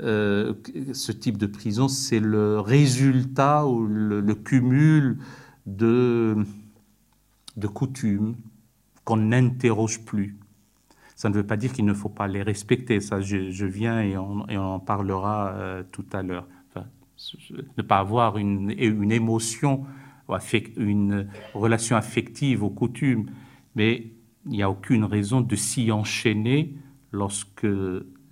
Euh, 0.00 0.54
ce 0.92 1.10
type 1.10 1.38
de 1.38 1.46
prison, 1.46 1.88
c'est 1.88 2.20
le 2.20 2.60
résultat 2.60 3.66
ou 3.66 3.84
le 3.84 4.34
cumul 4.36 5.18
de, 5.66 6.36
de 7.56 7.66
coutumes 7.66 8.36
qu'on 9.04 9.16
n'interroge 9.16 10.04
plus. 10.04 10.38
Ça 11.18 11.28
ne 11.28 11.34
veut 11.34 11.44
pas 11.44 11.56
dire 11.56 11.72
qu'il 11.72 11.84
ne 11.84 11.94
faut 11.94 12.08
pas 12.08 12.28
les 12.28 12.42
respecter. 12.42 13.00
Ça, 13.00 13.20
je, 13.20 13.66
viens 13.66 14.00
et 14.00 14.16
on, 14.16 14.48
en 14.48 14.78
parlera 14.78 15.48
euh, 15.48 15.82
tout 15.90 16.06
à 16.12 16.22
l'heure. 16.22 16.46
ne 17.76 17.82
pas 17.82 17.98
avoir 17.98 18.38
une, 18.38 18.70
émotion, 19.10 19.84
une 20.76 21.28
relation 21.54 21.96
affective 21.96 22.62
aux 22.62 22.70
coutumes, 22.70 23.32
mais 23.74 24.12
il 24.46 24.52
n'y 24.52 24.62
a 24.62 24.70
aucune 24.70 25.02
raison 25.02 25.40
de 25.40 25.56
s'y 25.56 25.90
enchaîner 25.90 26.76
lorsque 27.10 27.66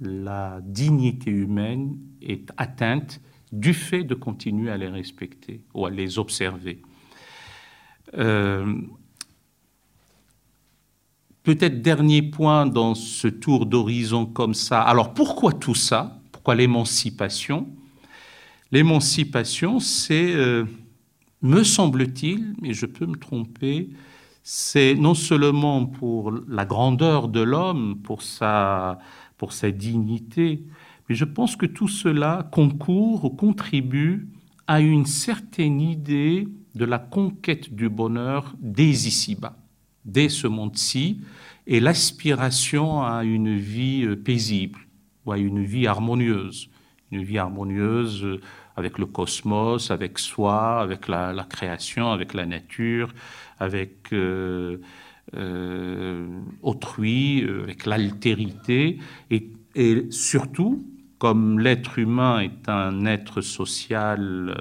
la 0.00 0.60
dignité 0.62 1.32
humaine 1.32 1.98
est 2.22 2.52
atteinte 2.56 3.20
du 3.50 3.74
fait 3.74 4.04
de 4.04 4.14
continuer 4.14 4.70
à 4.70 4.76
les 4.76 4.88
respecter 4.88 5.60
ou 5.74 5.86
à 5.86 5.90
les 5.90 6.20
observer. 6.20 6.82
Euh, 8.14 8.80
peut-être 11.46 11.80
dernier 11.80 12.22
point 12.22 12.66
dans 12.66 12.96
ce 12.96 13.28
tour 13.28 13.66
d'horizon 13.66 14.26
comme 14.26 14.52
ça. 14.52 14.82
Alors 14.82 15.14
pourquoi 15.14 15.52
tout 15.52 15.76
ça? 15.76 16.18
Pourquoi 16.32 16.56
l'émancipation? 16.56 17.68
L'émancipation, 18.72 19.78
c'est, 19.78 20.34
euh, 20.34 20.64
me 21.42 21.62
semble-t-il, 21.62 22.56
mais 22.60 22.74
je 22.74 22.84
peux 22.84 23.06
me 23.06 23.14
tromper, 23.14 23.90
c'est 24.42 24.96
non 24.96 25.14
seulement 25.14 25.86
pour 25.86 26.32
la 26.48 26.64
grandeur 26.64 27.28
de 27.28 27.42
l'homme, 27.42 28.00
pour 28.02 28.22
sa, 28.22 28.98
pour 29.38 29.52
sa 29.52 29.70
dignité, 29.70 30.64
Mais 31.08 31.14
je 31.14 31.24
pense 31.24 31.56
que 31.56 31.66
tout 31.66 31.88
cela 31.88 32.48
concourt 32.50 33.24
ou 33.24 33.30
contribue 33.30 34.28
à 34.66 34.80
une 34.80 35.06
certaine 35.06 35.80
idée 35.80 36.48
de 36.74 36.84
la 36.84 36.98
conquête 36.98 37.72
du 37.74 37.88
bonheur 37.88 38.54
dès 38.58 38.90
ici-bas, 38.90 39.56
dès 40.06 40.28
ce 40.28 40.46
monde-ci, 40.46 41.20
et 41.66 41.80
l'aspiration 41.80 43.02
à 43.02 43.24
une 43.24 43.56
vie 43.56 44.04
euh, 44.04 44.16
paisible 44.16 44.78
ou 45.24 45.32
à 45.32 45.38
une 45.38 45.64
vie 45.64 45.86
harmonieuse. 45.86 46.70
Une 47.10 47.24
vie 47.24 47.38
harmonieuse 47.38 48.24
euh, 48.24 48.40
avec 48.76 48.98
le 48.98 49.06
cosmos, 49.06 49.90
avec 49.90 50.18
soi, 50.18 50.80
avec 50.80 51.08
la, 51.08 51.46
création, 51.48 52.12
avec 52.12 52.34
la 52.34 52.46
nature, 52.46 53.12
avec 53.58 54.12
euh, 54.12 54.78
autrui, 56.62 57.44
avec 57.62 57.86
l'altérité, 57.86 58.98
et, 59.30 59.50
et, 59.74 60.06
surtout, 60.10 60.86
comme 61.18 61.58
l'être 61.58 61.98
humain 61.98 62.40
est 62.40 62.68
un 62.68 63.06
être 63.06 63.40
social, 63.40 64.54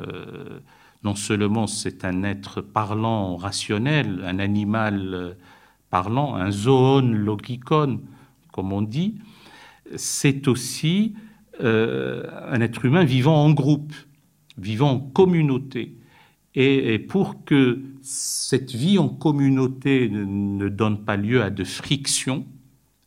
non 1.05 1.15
seulement 1.15 1.67
c'est 1.67 2.03
un 2.03 2.23
être 2.23 2.61
parlant, 2.61 3.37
rationnel, 3.37 4.23
un 4.25 4.39
animal 4.39 5.37
parlant, 5.89 6.35
un 6.35 6.51
zoon 6.51 7.03
logikon, 7.13 8.01
comme 8.51 8.73
on 8.73 8.81
dit, 8.81 9.19
c'est 9.95 10.47
aussi 10.47 11.15
euh, 11.61 12.23
un 12.49 12.59
être 12.59 12.85
humain 12.85 13.03
vivant 13.03 13.45
en 13.45 13.51
groupe, 13.51 13.93
vivant 14.57 14.91
en 14.91 14.99
communauté. 14.99 15.95
Et, 16.57 16.99
pour 16.99 17.43
que 17.43 17.81
cette 18.01 18.71
vie 18.71 18.97
en 18.97 19.09
communauté 19.09 20.09
ne, 20.09 20.69
donne 20.69 21.03
pas 21.03 21.17
lieu 21.17 21.43
à 21.43 21.49
de 21.49 21.65
frictions 21.65 22.45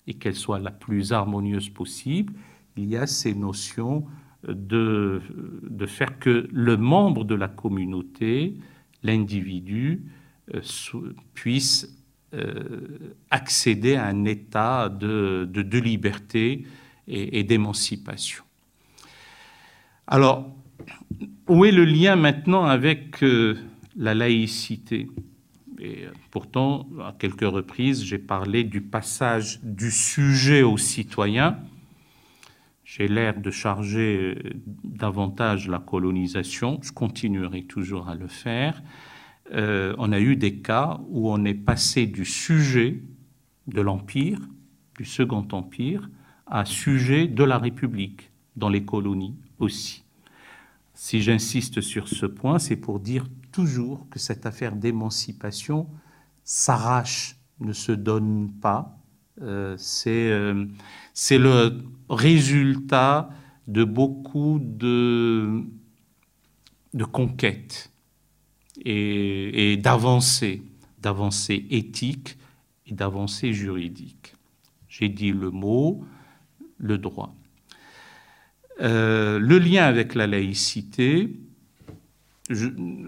et 0.06 0.14
qu'elle 0.14 0.34
soit 0.34 0.58
la 0.58 0.70
plus 0.70 1.12
harmonieuse 1.12 1.70
possible, 1.70 2.34
il 2.76 2.84
y 2.84 2.96
a 2.96 3.06
ces 3.06 3.34
notions 3.34 4.04
de, 4.46 5.20
de 5.62 5.86
faire 5.86 6.18
que 6.18 6.48
le 6.52 6.76
membre 6.76 7.24
de 7.24 7.34
la 7.34 7.48
communauté, 7.48 8.54
l'individu, 9.02 10.02
euh, 10.54 10.60
puisse 11.34 11.94
euh, 12.34 13.14
accéder 13.30 13.96
à 13.96 14.06
un 14.06 14.24
état 14.24 14.88
de, 14.88 15.48
de, 15.50 15.78
liberté 15.78 16.64
et, 17.06 17.42
d'émancipation. 17.42 18.44
Alors, 20.06 20.54
où 21.48 21.64
est 21.64 21.72
le 21.72 21.84
lien 21.84 22.16
maintenant 22.16 22.64
avec 22.64 23.22
euh, 23.22 23.56
la 23.96 24.14
laïcité? 24.14 25.08
Pourtant, 26.32 26.88
à 27.00 27.14
quelques 27.16 27.40
reprises, 27.42 28.02
j'ai 28.02 28.18
parlé 28.18 28.64
du 28.64 28.80
passage 28.80 29.60
du 29.62 29.92
sujet 29.92 30.62
au 30.62 30.76
citoyen. 30.76 31.58
J'ai 32.98 33.06
l'air 33.06 33.40
de 33.40 33.52
charger 33.52 34.56
davantage 34.82 35.68
la 35.68 35.78
colonisation, 35.78 36.80
je 36.82 36.90
continuerai 36.90 37.62
toujours 37.62 38.08
à 38.08 38.16
le 38.16 38.26
faire. 38.26 38.82
Euh, 39.52 39.94
on 39.98 40.10
a 40.10 40.18
eu 40.18 40.34
des 40.34 40.56
cas 40.56 40.98
où 41.08 41.30
on 41.30 41.44
est 41.44 41.54
passé 41.54 42.06
du 42.06 42.24
sujet 42.24 43.00
de 43.68 43.80
l'Empire, 43.80 44.40
du 44.96 45.04
Second 45.04 45.46
Empire, 45.52 46.10
à 46.48 46.64
sujet 46.64 47.28
de 47.28 47.44
la 47.44 47.58
République, 47.58 48.32
dans 48.56 48.68
les 48.68 48.84
colonies 48.84 49.36
aussi. 49.60 50.02
Si 50.92 51.22
j'insiste 51.22 51.80
sur 51.80 52.08
ce 52.08 52.26
point, 52.26 52.58
c'est 52.58 52.74
pour 52.74 52.98
dire 52.98 53.26
toujours 53.52 54.08
que 54.10 54.18
cette 54.18 54.44
affaire 54.44 54.74
d'émancipation 54.74 55.86
s'arrache, 56.42 57.36
ne 57.60 57.72
se 57.72 57.92
donne 57.92 58.50
pas. 58.60 58.97
Euh, 59.42 59.76
euh, 60.06 60.66
c'est 61.14 61.38
le 61.38 61.82
résultat 62.08 63.30
de 63.66 63.84
beaucoup 63.84 64.58
de, 64.62 65.64
conquêtes 67.12 67.92
et, 68.84 69.76
d'avancées, 69.76 70.62
d'avancées 71.00 71.66
éthiques 71.70 72.36
et 72.86 72.94
d'avancées 72.94 73.52
juridiques. 73.52 74.34
J'ai 74.88 75.08
dit 75.08 75.32
le 75.32 75.50
mot, 75.50 76.04
le 76.78 76.98
droit. 76.98 77.34
Euh, 78.80 79.38
le 79.38 79.58
lien 79.58 79.84
avec 79.84 80.14
la 80.14 80.26
laïcité, 80.26 81.36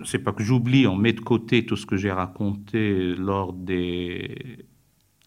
sais 0.05 0.19
pas 0.19 0.33
que 0.33 0.43
j'oublie, 0.43 0.87
on 0.87 0.97
met 0.97 1.13
de 1.13 1.21
côté 1.21 1.65
tout 1.65 1.77
ce 1.77 1.87
que 1.87 1.97
j'ai 1.97 2.11
raconté 2.11 3.15
lors 3.15 3.53
des 3.53 4.67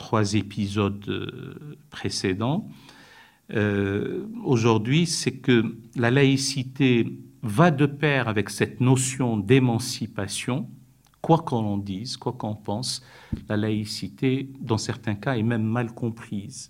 trois 0.03 0.33
épisodes 0.33 1.05
euh, 1.07 1.77
précédents. 1.89 2.67
Euh, 3.53 4.25
aujourd'hui, 4.43 5.05
c'est 5.05 5.37
que 5.37 5.77
la 5.95 6.11
laïcité 6.11 7.17
va 7.41 7.71
de 7.71 7.85
pair 7.85 8.27
avec 8.27 8.49
cette 8.49 8.81
notion 8.81 9.37
d'émancipation, 9.37 10.67
quoi 11.21 11.37
qu'on 11.37 11.65
en 11.65 11.77
dise, 11.77 12.17
quoi 12.17 12.33
qu'on 12.33 12.53
pense, 12.53 13.01
la 13.47 13.55
laïcité, 13.55 14.49
dans 14.59 14.77
certains 14.77 15.15
cas, 15.15 15.37
est 15.37 15.49
même 15.53 15.63
mal 15.63 15.93
comprise. 15.93 16.69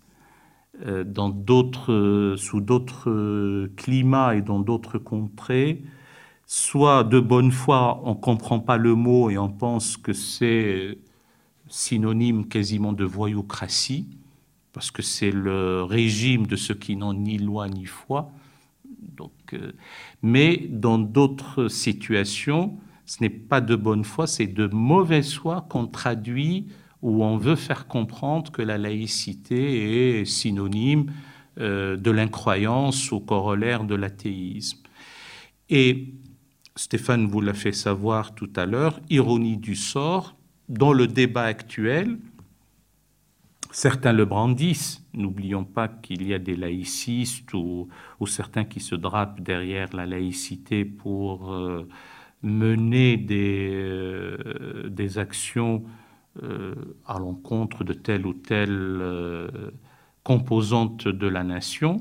Euh, 0.85 1.03
dans 1.03 1.29
d'autres, 1.29 2.35
sous 2.37 2.61
d'autres 2.61 3.67
climats 3.77 4.35
et 4.35 4.43
dans 4.43 4.59
d'autres 4.59 4.99
contrées, 4.99 5.81
soit 6.45 7.03
de 7.03 7.19
bonne 7.19 7.51
foi, 7.51 7.99
on 8.03 8.11
ne 8.11 8.21
comprend 8.29 8.59
pas 8.59 8.77
le 8.77 8.93
mot 8.93 9.31
et 9.31 9.39
on 9.39 9.49
pense 9.49 9.97
que 9.97 10.13
c'est 10.13 10.99
synonyme 11.73 12.47
quasiment 12.47 12.93
de 12.93 13.03
voyoucratie, 13.03 14.05
parce 14.73 14.91
que 14.91 15.01
c'est 15.01 15.31
le 15.31 15.81
régime 15.81 16.45
de 16.45 16.55
ceux 16.55 16.75
qui 16.75 16.95
n'ont 16.95 17.15
ni 17.15 17.39
loi 17.39 17.67
ni 17.67 17.85
foi, 17.85 18.31
donc, 19.17 19.31
euh, 19.53 19.71
mais 20.21 20.67
dans 20.69 20.99
d'autres 20.99 21.69
situations, 21.69 22.77
ce 23.07 23.17
n'est 23.21 23.31
pas 23.31 23.59
de 23.59 23.75
bonne 23.75 24.03
foi, 24.03 24.27
c'est 24.27 24.45
de 24.45 24.67
mauvaise 24.67 25.33
foi 25.33 25.65
qu'on 25.67 25.87
traduit 25.87 26.67
ou 27.01 27.23
on 27.23 27.37
veut 27.37 27.55
faire 27.55 27.87
comprendre 27.87 28.51
que 28.51 28.61
la 28.61 28.77
laïcité 28.77 30.19
est 30.19 30.25
synonyme 30.25 31.11
euh, 31.59 31.97
de 31.97 32.11
l'incroyance 32.11 33.11
ou 33.11 33.19
corollaire 33.19 33.83
de 33.83 33.95
l'athéisme. 33.95 34.77
Et 35.71 36.13
Stéphane 36.75 37.25
vous 37.25 37.41
l'a 37.41 37.55
fait 37.55 37.73
savoir 37.73 38.35
tout 38.35 38.51
à 38.55 38.67
l'heure, 38.67 38.99
ironie 39.09 39.57
du 39.57 39.75
sort, 39.75 40.35
dans 40.69 40.93
le 40.93 41.07
débat 41.07 41.43
actuel, 41.43 42.17
Certains 43.73 44.13
le 44.13 44.25
brandissent. 44.25 45.03
N'oublions 45.15 45.63
pas 45.63 45.87
qu'il 45.87 46.27
y 46.27 46.35
a 46.35 46.37
des 46.37 46.55
laïcistes 46.55 47.51
ou, 47.55 47.89
certains 48.27 48.65
qui 48.65 48.79
se 48.79 48.93
drapent 48.93 49.41
derrière 49.41 49.95
la 49.95 50.05
laïcité 50.05 50.85
pour 50.85 51.51
euh, 51.51 51.87
mener 52.43 53.17
des, 53.17 53.71
euh, 53.73 55.07
actions 55.15 55.83
euh, 56.43 56.75
à 57.07 57.17
l'encontre 57.17 57.83
de 57.83 57.93
telle 57.93 58.27
ou 58.27 58.33
telle 58.33 59.01
composante 60.23 61.07
de 61.07 61.27
la 61.27 61.43
nation. 61.43 61.97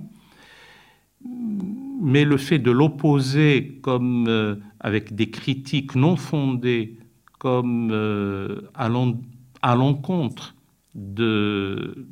Mais 2.03 2.27
le 2.27 2.37
fait 2.37 2.59
de 2.59 2.71
l'opposer 2.71 3.79
comme 3.81 4.61
avec 4.79 5.15
des 5.15 5.31
critiques 5.31 5.95
non 5.95 6.17
fondées, 6.17 6.99
comme 7.43 7.91
à 8.73 8.89
l'encontre 9.75 10.55
de, 10.95 12.07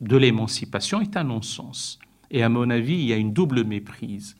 de 0.00 0.16
l'émancipation 0.16 1.02
est 1.02 1.14
un 1.18 1.24
non-sens. 1.24 1.98
Et 2.30 2.42
à 2.42 2.48
mon 2.48 2.70
avis, 2.70 2.94
il 2.94 3.04
y 3.04 3.12
a 3.12 3.16
une 3.16 3.34
double 3.34 3.64
méprise. 3.64 4.34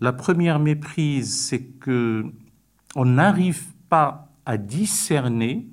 La 0.00 0.14
première 0.14 0.60
méprise, 0.60 1.38
c'est 1.38 1.62
que 1.62 2.24
on 2.96 3.04
n'arrive 3.04 3.66
pas 3.90 4.32
à 4.46 4.56
discerner, 4.56 5.66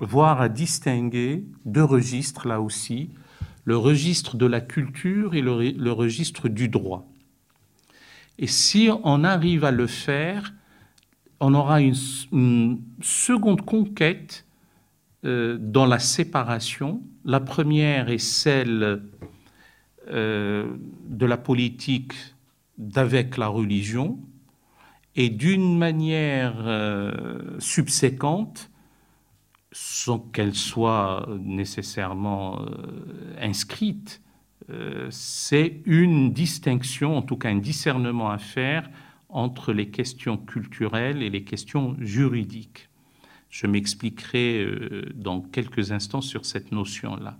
voire 0.00 0.42
à 0.42 0.50
distinguer 0.50 1.46
deux 1.64 1.84
registres 1.84 2.46
là 2.46 2.60
aussi, 2.60 3.08
le 3.64 3.78
registre 3.78 4.36
de 4.36 4.44
la 4.44 4.60
culture 4.60 5.34
et 5.34 5.40
le, 5.40 5.90
registre 5.90 6.50
du 6.50 6.68
droit. 6.68 7.08
Et 8.38 8.46
si 8.46 8.90
on 9.04 9.24
arrive 9.24 9.64
à 9.64 9.70
le 9.70 9.86
faire, 9.86 10.52
on 11.42 11.54
aura 11.54 11.80
une, 11.80 12.80
seconde 13.00 13.62
conquête 13.62 14.46
euh, 15.24 15.58
dans 15.60 15.86
la 15.86 15.98
séparation. 15.98 17.02
La 17.24 17.40
première 17.40 18.10
est 18.10 18.18
celle 18.18 19.02
euh, 20.08 20.72
de 21.04 21.26
la 21.26 21.36
politique 21.36 22.14
d'avec 22.78 23.36
la 23.36 23.48
religion, 23.48 24.20
et 25.16 25.30
d'une 25.30 25.76
manière 25.76 26.54
euh, 26.60 27.40
subséquente, 27.58 28.70
sans 29.72 30.20
qu'elle 30.20 30.54
soit 30.54 31.28
nécessairement 31.40 32.66
inscrite, 33.40 34.20
c'est 35.10 35.80
une 35.86 36.32
distinction, 36.32 37.16
en 37.16 37.22
tout 37.22 37.36
cas 37.36 37.48
un 37.48 37.56
discernement 37.56 38.30
à 38.30 38.38
faire 38.38 38.88
entre 39.32 39.72
les 39.72 39.90
questions 39.90 40.36
culturelles 40.36 41.22
et 41.22 41.30
les 41.30 41.42
questions 41.42 41.96
juridiques. 41.98 42.88
Je 43.50 43.66
m'expliquerai 43.66 44.64
euh, 44.64 45.02
dans 45.14 45.40
quelques 45.40 45.90
instants 45.90 46.20
sur 46.20 46.46
cette 46.46 46.70
notion-là. 46.72 47.38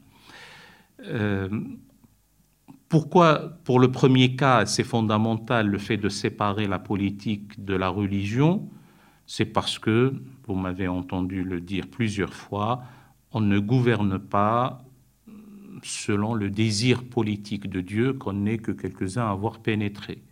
Euh, 1.04 1.48
Pourquoi, 2.88 3.58
pour 3.64 3.80
le 3.80 3.90
premier 3.90 4.36
cas, 4.36 4.66
c'est 4.66 4.84
fondamental 4.84 5.66
le 5.68 5.78
fait 5.78 5.96
de 5.96 6.10
séparer 6.10 6.66
la 6.66 6.78
politique 6.78 7.64
de 7.64 7.74
la 7.74 7.88
religion? 7.88 8.68
C'est 9.26 9.46
parce 9.46 9.78
que, 9.78 10.14
vous 10.46 10.54
m'avez 10.54 10.88
entendu 10.88 11.44
le 11.44 11.60
dire 11.60 11.86
plusieurs 11.88 12.34
fois, 12.34 12.82
on 13.30 13.40
ne 13.40 13.58
gouverne 13.58 14.18
pas 14.18 14.84
selon 15.82 16.34
le 16.34 16.50
désir 16.50 17.04
politique 17.04 17.68
de 17.68 17.80
Dieu 17.80 18.12
qu'on 18.12 18.34
n'est 18.34 18.58
que 18.58 18.72
quelques-uns 18.72 19.26
à 19.26 19.30
avoir 19.30 19.60
pénétré. 19.60 20.22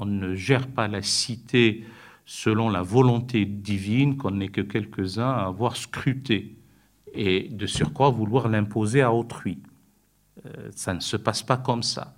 On 0.00 0.06
ne 0.06 0.36
gère 0.36 0.68
pas 0.68 0.86
la 0.86 1.02
cité 1.02 1.84
selon 2.24 2.70
la 2.70 2.82
volonté 2.82 3.44
divine 3.44 4.16
qu'on 4.16 4.30
n'est 4.30 4.48
que 4.48 4.60
quelques-uns 4.60 5.28
à 5.28 5.46
avoir 5.46 5.76
scruté 5.76 6.56
et 7.14 7.48
de 7.48 7.66
surcroît 7.66 8.10
vouloir 8.10 8.48
l'imposer 8.48 9.02
à 9.02 9.12
autrui. 9.12 9.58
Euh, 10.46 10.70
ça 10.70 10.94
ne 10.94 11.00
se 11.00 11.16
passe 11.16 11.42
pas 11.42 11.56
comme 11.56 11.82
ça. 11.82 12.14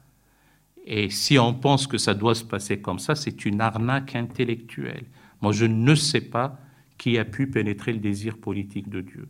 Et 0.85 1.09
si 1.09 1.38
on 1.38 1.55
pense 1.55 1.87
que 1.87 1.97
ça 1.97 2.12
doit 2.12 2.35
se 2.35 2.45
passer 2.45 2.83
comme 2.83 2.99
ça, 2.99 3.14
c'est 3.14 3.47
une 3.47 3.62
arnaque 3.62 4.14
intellectuelle. 4.14 5.07
Moi, 5.40 5.53
je 5.53 5.64
ne 5.64 5.95
sais 5.95 6.21
pas 6.21 6.59
qui 6.99 7.16
a 7.16 7.25
pu 7.25 7.47
pénétrer 7.47 7.95
le 7.95 7.99
désir 7.99 8.37
politique 8.37 8.90
de 8.90 9.01
Dieu. 9.01 9.27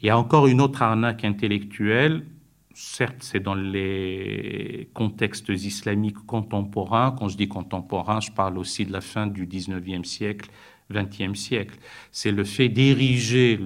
Il 0.00 0.06
y 0.06 0.10
a 0.10 0.18
encore 0.18 0.46
une 0.46 0.62
autre 0.62 0.80
arnaque 0.80 1.26
intellectuelle, 1.26 2.24
certes 2.76 3.16
c'est 3.20 3.40
dans 3.40 3.54
les 3.54 4.90
contextes 4.92 5.48
islamiques 5.48 6.18
contemporains, 6.26 7.16
quand 7.18 7.28
je 7.28 7.36
dis 7.38 7.48
contemporain, 7.48 8.20
je 8.20 8.30
parle 8.30 8.58
aussi 8.58 8.84
de 8.84 8.92
la 8.92 9.00
fin 9.00 9.26
du 9.26 9.46
19e 9.46 10.04
siècle, 10.04 10.50
20e 10.92 11.34
siècle, 11.34 11.78
c'est 12.12 12.30
le 12.30 12.44
fait 12.44 12.68
d'ériger 12.68 13.58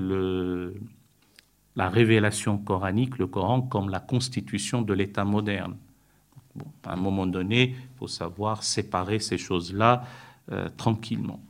la 1.74 1.88
révélation 1.88 2.56
coranique, 2.56 3.18
le 3.18 3.26
Coran, 3.26 3.62
comme 3.62 3.90
la 3.90 3.98
constitution 3.98 4.80
de 4.80 4.94
l'État 4.94 5.24
moderne. 5.24 5.76
à 6.84 6.92
un 6.92 6.96
moment 6.96 7.26
donné, 7.26 7.74
il 7.76 7.98
faut 7.98 8.06
savoir 8.06 8.62
séparer 8.62 9.18
ces 9.18 9.38
choses-là 9.38 10.04
euh, 10.52 10.68
tranquillement. 10.76 11.40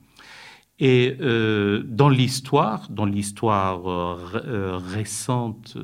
Et 0.82 1.14
euh, 1.20 1.82
dans 1.84 2.08
l'histoire, 2.08 2.88
dans 2.88 3.04
l'histoire 3.04 3.86
euh, 3.86 4.42
euh, 4.46 4.78
récente, 4.78 5.76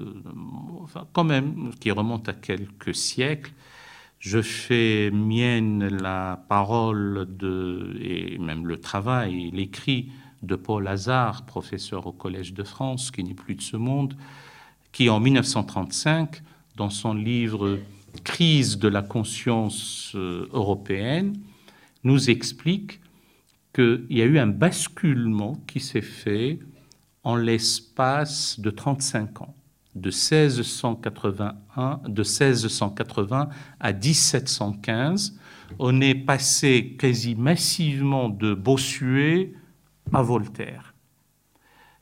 enfin, 0.83 1.07
quand 1.13 1.25
même, 1.25 1.71
qui 1.79 1.91
remonte 1.91 2.31
à 2.31 2.33
quelques 2.33 2.95
siècles, 2.95 3.53
je 4.19 4.41
fais 4.41 5.11
mienne 5.11 5.87
la 5.87 6.43
parole 6.49 7.27
de, 7.29 7.95
et 8.01 8.39
même 8.39 8.67
le 8.67 8.81
travail, 8.81 9.51
l'écrit 9.51 10.09
de 10.43 10.57
Paul 10.57 10.89
Hazard, 10.89 11.45
professeur 11.45 12.07
au 12.07 12.13
Collège 12.13 12.55
de 12.55 12.65
France, 12.65 13.11
qui 13.11 13.23
n'est 13.23 13.35
plus 13.35 13.55
de 13.55 13.61
ce 13.63 13.77
monde, 13.77 14.17
qui 14.93 15.11
en 15.11 15.21
1935, 15.21 16.43
dans 16.77 16.91
son 16.91 17.13
livre 17.13 17.79
Crise 18.25 18.79
de 18.79 18.89
la 18.89 19.03
conscience 19.03 20.13
européenne, 20.15 21.39
nous 22.03 22.31
explique 22.31 23.01
qu'il 23.77 24.07
y 24.09 24.23
a 24.23 24.25
eu 24.25 24.39
un 24.39 24.47
basculement 24.47 25.61
qui 25.67 25.81
s'est 25.81 26.01
fait 26.01 26.59
en 27.25 27.37
l'espace 27.37 28.59
de 28.59 28.71
35 28.71 29.43
ans, 29.43 29.55
de 29.95 30.09
1681, 30.09 32.01
de 32.09 32.23
1680 32.23 33.51
à 33.79 33.93
1715. 33.93 35.39
On 35.79 36.01
est 36.01 36.15
passé 36.15 36.97
quasi 36.99 37.35
massivement 37.35 38.31
de 38.31 38.55
Bossuet 38.55 39.53
à 40.15 40.23
Voltaire. 40.23 40.95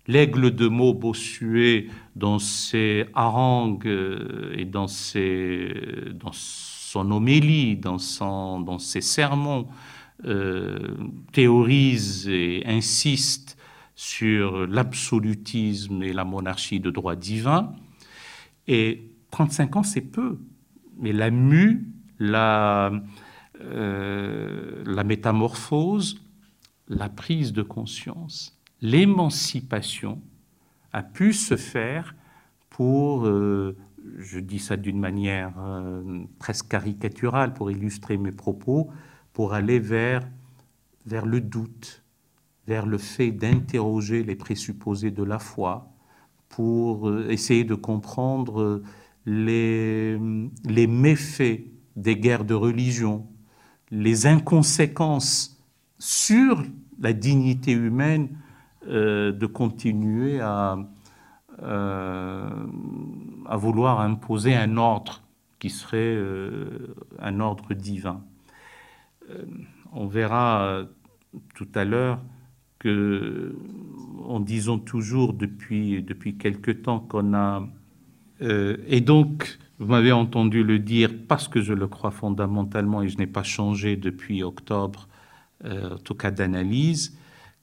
L'aigle 0.06 0.54
de 0.54 0.68
mots 0.68 0.94
Bossuet, 0.94 1.88
dans 2.14 2.38
ses 2.38 3.06
harangues 3.14 3.88
et 4.54 4.64
dans, 4.64 4.87
ses, 4.87 5.74
dans 6.14 6.32
son 6.32 7.10
homélie, 7.10 7.76
dans, 7.76 7.98
son, 7.98 8.60
dans 8.60 8.78
ses 8.78 9.00
sermons, 9.00 9.66
euh, 9.66 9.93
théorise 11.32 12.28
et 12.28 12.62
insiste 12.66 13.56
sur 13.94 14.66
l'absolutisme 14.66 16.02
et 16.02 16.12
la 16.12 16.24
monarchie 16.24 16.80
de 16.80 16.90
droit 16.90 17.16
divin. 17.16 17.74
Et 18.66 19.10
35 19.30 19.76
ans, 19.76 19.82
c'est 19.82 20.00
peu. 20.00 20.38
Mais 20.98 21.12
la 21.12 21.30
mue, 21.30 21.87
la, 22.18 22.92
euh, 23.60 24.82
la 24.87 25.04
métamorphose, 25.04 26.20
la 26.88 27.08
prise 27.08 27.52
de 27.52 27.62
conscience, 27.62 28.58
l'émancipation 28.80 30.20
a 30.92 31.02
pu 31.02 31.32
se 31.32 31.56
faire 31.56 32.14
pour, 32.70 33.26
euh, 33.26 33.76
je 34.18 34.38
dis 34.38 34.58
ça 34.58 34.76
d'une 34.76 34.98
manière 34.98 35.54
presque 36.38 36.68
caricaturale 36.68 37.54
pour 37.54 37.70
illustrer 37.70 38.16
mes 38.16 38.32
propos, 38.32 38.90
pour 39.34 39.52
aller 39.52 39.78
vers, 39.80 40.26
vers 41.04 41.26
le 41.26 41.42
doute, 41.42 42.02
vers 42.66 42.86
le 42.86 42.96
fait 42.96 43.32
d'interroger 43.32 44.22
les 44.22 44.36
présupposés 44.36 45.10
de 45.10 45.22
la 45.22 45.38
foi, 45.38 45.92
pour 46.48 47.08
euh, 47.08 47.28
essayer 47.28 47.64
de 47.64 47.74
comprendre 47.74 48.62
euh, 48.62 48.82
les, 49.26 50.16
les 50.64 50.86
méfaits 50.86 51.64
des 51.96 52.16
guerres 52.16 52.44
de 52.44 52.54
religion, 52.54 53.26
les 53.90 54.26
inconséquences 54.26 55.60
sur 55.98 56.62
la 57.00 57.12
dignité 57.12 57.72
humaine 57.72 58.28
euh, 58.86 59.32
de 59.32 59.46
continuer 59.46 60.40
à, 60.40 60.78
à 61.60 63.56
vouloir 63.56 64.00
imposer 64.00 64.54
un 64.54 64.76
ordre 64.76 65.22
qui 65.58 65.70
serait 65.70 66.18
un 67.20 67.40
ordre 67.40 67.72
divin. 67.74 68.22
Euh, 69.30 69.44
on 69.92 70.06
verra 70.06 70.64
euh, 70.64 70.84
tout 71.54 71.68
à 71.74 71.84
l'heure 71.84 72.20
que, 72.78 73.56
en 74.24 74.40
disant 74.40 74.78
toujours 74.78 75.32
depuis, 75.32 76.02
depuis 76.02 76.37
quelque 76.37 76.70
temps 76.70 77.00
qu'on 77.00 77.34
a... 77.34 77.66
Euh, 78.42 78.76
et 78.87 79.00
donc, 79.00 79.58
vous 79.78 79.87
m'avez 79.87 80.12
entendu 80.12 80.62
le 80.64 80.78
dire 80.78 81.10
parce 81.28 81.48
que 81.48 81.62
je 81.62 81.72
le 81.72 81.87
crois 81.87 82.10
fondamentalement 82.10 83.02
et 83.02 83.08
je 83.08 83.18
n'ai 83.18 83.26
pas 83.26 83.42
changé 83.42 83.96
depuis 83.96 84.42
octobre, 84.42 85.08
en 85.64 85.96
tout 85.96 86.14
cas 86.14 86.30
d'analyse, 86.30 87.16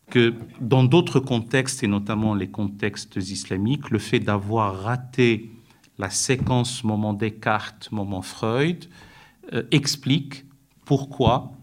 que 0.10 0.34
dans 0.60 0.84
d'autres 0.84 1.20
contextes, 1.20 1.84
et 1.84 1.88
notamment 1.88 2.34
les 2.34 2.50
contextes 2.50 3.18
islamiques, 3.18 3.92
le 3.92 4.00
fait 4.00 4.20
d'avoir 4.20 4.82
raté 4.82 5.52
la 6.00 6.10
séquence 6.10 6.84
moment 6.84 7.14
Descartes, 7.14 7.90
moment 7.92 8.22
Freud, 8.22 8.90
explique 9.72 10.46
pourquoi, 10.86 11.54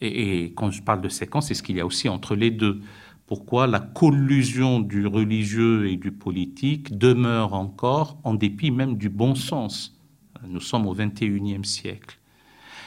et, 0.00 0.52
quand 0.56 0.70
je 0.70 0.82
parle 0.82 1.00
de 1.00 1.08
séquence, 1.08 1.48
c'est 1.48 1.54
ce 1.54 1.62
qu'il 1.62 1.76
y 1.76 1.80
a 1.80 1.86
aussi 1.86 2.08
entre 2.08 2.36
les 2.36 2.50
deux, 2.50 2.80
pourquoi 3.26 3.66
la 3.66 3.80
collusion 3.80 4.78
du 4.78 5.06
religieux 5.06 5.88
et 5.88 5.96
du 5.96 6.12
politique 6.12 6.96
demeure 6.96 7.54
encore 7.54 8.18
en 8.22 8.34
dépit 8.34 8.70
même 8.70 8.96
du 8.96 9.08
bon 9.08 9.34
sens? 9.34 9.98
Nous 10.46 10.60
sommes 10.60 10.86
au 10.86 10.94
XXIe 10.94 11.64
siècle. 11.64 12.18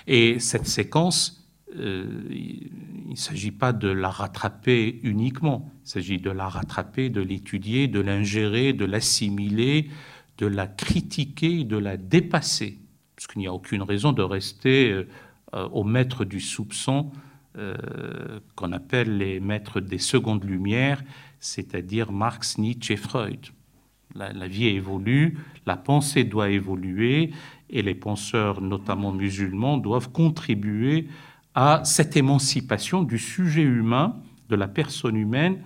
Et 0.08 0.40
cette 0.40 0.66
séquence, 0.66 1.40
euh, 1.76 2.24
il 2.32 3.12
ne 3.12 3.16
s'agit 3.16 3.52
pas 3.52 3.74
de 3.74 3.90
la 3.90 4.10
rattraper 4.10 5.00
uniquement, 5.04 5.72
il 5.86 5.90
s'agit 5.90 6.18
de 6.18 6.32
la 6.32 6.48
rattraper, 6.48 7.10
de 7.10 7.22
l'étudier, 7.22 7.88
de 7.88 8.00
l'ingérer, 8.00 8.74
de 8.74 8.86
l'assimiler, 8.86 9.90
de 10.38 10.48
la 10.48 10.68
critiquer, 10.68 11.64
de 11.66 11.78
la 11.78 11.98
dépasser, 11.98 12.80
parce 13.16 13.28
qu'il 13.28 13.40
n'y 13.40 13.48
a 13.48 13.54
aucune 13.54 13.84
raison 13.84 14.14
de 14.14 14.22
rester 14.22 14.92
euh, 14.92 15.08
aux 15.54 15.84
maîtres 15.84 16.26
du 16.26 16.40
soupçon 16.40 17.12
euh, 17.58 18.40
qu'on 18.56 18.72
appelle 18.74 19.18
les 19.18 19.40
maîtres 19.40 19.80
des 19.80 19.98
secondes 19.98 20.44
lumières, 20.44 21.04
c'est-à-dire 21.40 22.12
Marx, 22.12 22.60
Nietzsche 22.60 22.94
et 22.94 22.98
Freud. 22.98 23.48
La, 24.14 24.48
vie 24.48 24.68
évolue, 24.68 25.38
la 25.66 25.76
pensée 25.76 26.24
doit 26.24 26.50
évoluer, 26.52 27.32
et 27.70 27.82
les 27.82 27.96
penseurs, 27.96 28.62
notamment 28.62 29.12
musulmans, 29.12 29.78
doivent 29.78 30.12
contribuer 30.12 31.08
à 31.56 31.82
cette 31.84 32.16
émancipation 32.16 33.02
du 33.02 33.18
sujet 33.18 33.64
humain, 33.64 34.16
de 34.50 34.56
la 34.56 34.68
personne 34.68 35.16
humaine, 35.16 35.64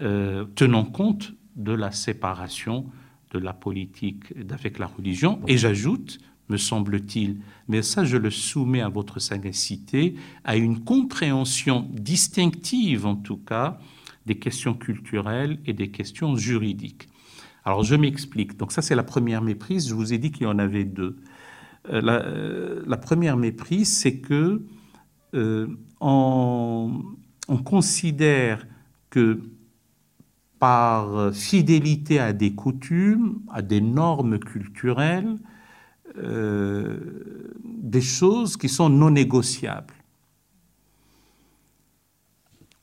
euh, 0.00 0.46
tenant 0.54 0.84
compte 0.84 1.34
de 1.54 1.72
la 1.72 1.92
séparation 1.92 2.86
de 3.32 3.38
la 3.38 3.52
politique 3.52 4.32
avec 4.50 4.78
la 4.78 4.86
religion. 4.86 5.40
Et 5.46 5.58
j'ajoute, 5.58 6.18
me 6.48 6.56
semble-t-il, 6.56 7.38
mais 7.68 7.82
ça 7.82 8.04
je 8.04 8.16
le 8.16 8.30
soumets 8.30 8.80
à 8.80 8.88
votre 8.88 9.18
sagacité, 9.18 10.14
à 10.44 10.56
une 10.56 10.80
compréhension 10.84 11.88
distinctive 11.92 13.06
en 13.06 13.16
tout 13.16 13.38
cas 13.38 13.78
des 14.26 14.38
questions 14.38 14.74
culturelles 14.74 15.58
et 15.66 15.72
des 15.72 15.90
questions 15.90 16.36
juridiques. 16.36 17.08
Alors 17.64 17.82
je 17.82 17.94
m'explique. 17.94 18.56
Donc 18.56 18.72
ça 18.72 18.82
c'est 18.82 18.94
la 18.94 19.02
première 19.02 19.42
méprise, 19.42 19.88
je 19.88 19.94
vous 19.94 20.12
ai 20.12 20.18
dit 20.18 20.30
qu'il 20.30 20.44
y 20.44 20.46
en 20.46 20.58
avait 20.58 20.84
deux. 20.84 21.16
Euh, 21.90 22.02
euh, 22.04 22.82
la, 22.86 22.96
première 22.96 23.36
méprise, 23.36 23.92
c'est 23.96 24.18
que 24.18 24.62
euh, 25.34 25.66
on, 26.00 27.02
on 27.48 27.56
considère 27.58 28.66
que 29.10 29.40
par 30.58 31.34
fidélité 31.34 32.18
à 32.18 32.32
des 32.32 32.54
coutumes, 32.54 33.40
à 33.52 33.62
des 33.62 33.80
normes 33.80 34.38
culturelles, 34.38 35.36
des 36.18 38.00
choses 38.00 38.56
qui 38.56 38.68
sont 38.68 38.88
non 38.88 39.10
négociables. 39.10 39.94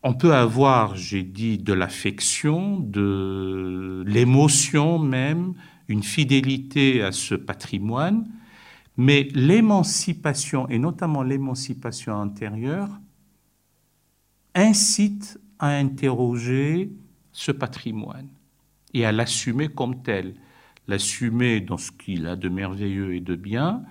On 0.04 0.14
peut 0.14 0.34
avoir, 0.34 0.96
j'ai 0.96 1.24
dit, 1.24 1.58
de 1.58 1.72
l'affection, 1.72 2.80
de 2.80 4.04
l'émotion 4.06 5.00
même, 5.00 5.54
une 5.88 6.04
fidélité 6.04 7.02
à 7.02 7.12
ce 7.12 7.36
patrimoine, 7.36 8.28
mais 8.98 9.30
l'émancipation, 9.34 10.68
et 10.70 10.78
notamment 10.78 11.24
l'émancipation 11.24 12.20
intérieure, 12.20 12.90
incite 14.54 15.40
à 15.58 15.70
interroger 15.70 16.92
ce 17.32 17.52
patrimoine 17.52 18.28
et 18.94 19.06
à 19.06 19.12
l'assumer 19.12 19.70
comme 19.70 20.04
tel, 20.04 20.36
l'assumer 20.88 21.62
dans 21.62 21.78
ce 21.78 21.92
qu'il 21.92 22.28
a 22.28 22.36
de 22.36 22.50
merveilleux 22.50 23.16
et 23.16 23.20
de 23.20 23.36
bien, 23.36 23.84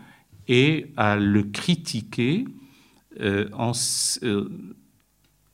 et 0.49 0.93
à 0.97 1.17
le 1.17 1.45
critiquer 1.45 2.45
euh, 3.21 3.49
en, 3.53 3.73
euh, 4.23 4.49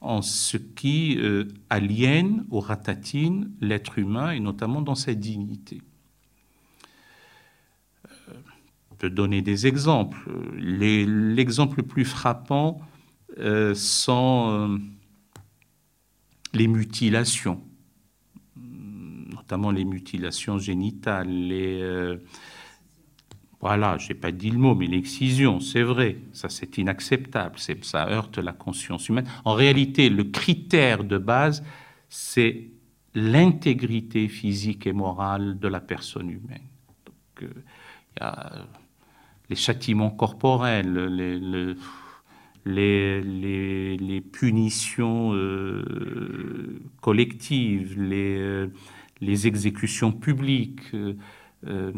en, 0.01 0.22
ce 0.22 0.57
qui 0.57 1.18
euh, 1.18 1.44
aliène 1.70 2.44
ou 2.51 2.61
ratatine 2.61 3.51
l'être 3.61 3.98
humain, 3.98 4.31
et 4.31 4.40
notamment 4.40 4.81
dans 4.81 4.94
sa 4.94 5.14
dignité. 5.14 5.83
On 8.90 8.94
peut 8.94 9.11
donner 9.11 9.42
des 9.42 9.66
exemples. 9.66 10.18
L'exemple 10.57 11.79
le 11.79 11.83
plus 11.85 12.05
frappant 12.05 12.81
sont 13.74 14.81
les 16.53 16.66
mutilations, 16.66 17.62
notamment 19.49 19.71
les 19.71 19.87
mutilations 19.87 20.59
génitales, 20.59 21.31
les... 21.31 21.81
Euh, 21.81 22.19
voilà, 23.61 23.97
je 23.97 24.09
n'ai 24.09 24.15
pas 24.15 24.31
dit 24.31 24.51
le 24.51 24.59
mot, 24.59 24.75
mais 24.75 24.87
l'excision, 24.87 25.59
c'est 25.59 25.83
vrai, 25.83 26.19
ça 26.33 26.51
c'est 26.51 26.77
inacceptable, 26.77 27.59
ça 27.59 28.07
heurte 28.09 28.37
la 28.39 28.53
conscience 28.53 29.09
humaine. 29.09 29.27
En 29.47 29.55
réalité, 29.55 30.11
le 30.11 30.25
critère 30.25 31.03
de 31.03 31.17
base, 31.17 31.65
c'est 32.11 32.69
l'intégrité 33.15 34.29
physique 34.29 34.87
et 34.87 34.93
morale 34.93 35.59
de 35.59 35.67
la 35.67 35.81
personne 35.81 36.29
humaine. 36.31 36.69
Donc, 37.07 37.43
euh, 37.43 37.63
y 38.21 38.23
a 38.23 38.67
les 39.49 39.57
châtiments 39.57 40.11
corporels, 40.11 41.07
les, 41.07 41.75
les, 42.67 43.97
les, 43.97 44.21
punitions 44.21 45.33
euh, 45.33 46.81
collectives, 47.01 48.01
les, 48.01 48.37
euh, 48.39 48.67
les, 49.21 49.47
exécutions 49.47 50.13
publiques, 50.13 50.95
euh, 50.95 51.93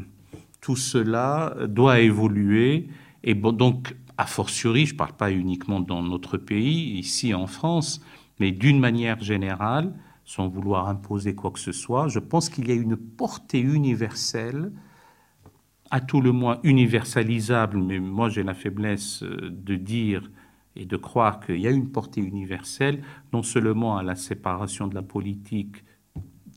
tout 0.60 0.76
cela 0.76 1.56
doit 1.68 2.00
évoluer. 2.00 2.88
Et 3.22 3.34
donc, 3.34 3.94
a 4.16 4.26
fortiori, 4.26 4.86
je 4.86 4.92
ne 4.92 4.98
parle 4.98 5.12
pas 5.12 5.32
uniquement 5.32 5.80
dans 5.80 6.02
notre 6.02 6.36
pays, 6.36 6.98
ici 6.98 7.34
en 7.34 7.46
France, 7.46 8.02
mais 8.38 8.52
d'une 8.52 8.78
manière 8.78 9.22
générale, 9.22 9.94
sans 10.24 10.48
vouloir 10.48 10.88
imposer 10.88 11.34
quoi 11.34 11.50
que 11.50 11.58
ce 11.58 11.72
soit, 11.72 12.08
je 12.08 12.18
pense 12.18 12.48
qu'il 12.48 12.68
y 12.68 12.72
a 12.72 12.74
une 12.74 12.96
portée 12.96 13.60
universelle 13.60 14.70
à 15.90 16.00
tout 16.00 16.20
le 16.20 16.32
moins 16.32 16.60
universalisable, 16.62 17.78
mais 17.78 17.98
moi 17.98 18.28
j'ai 18.28 18.42
la 18.42 18.54
faiblesse 18.54 19.22
de 19.24 19.74
dire 19.74 20.30
et 20.76 20.84
de 20.84 20.96
croire 20.96 21.40
qu'il 21.40 21.58
y 21.58 21.66
a 21.66 21.70
une 21.70 21.90
portée 21.90 22.20
universelle, 22.20 23.02
non 23.32 23.42
seulement 23.42 23.96
à 23.96 24.02
la 24.02 24.14
séparation 24.14 24.86
de 24.86 24.94
la 24.94 25.02
politique 25.02 25.84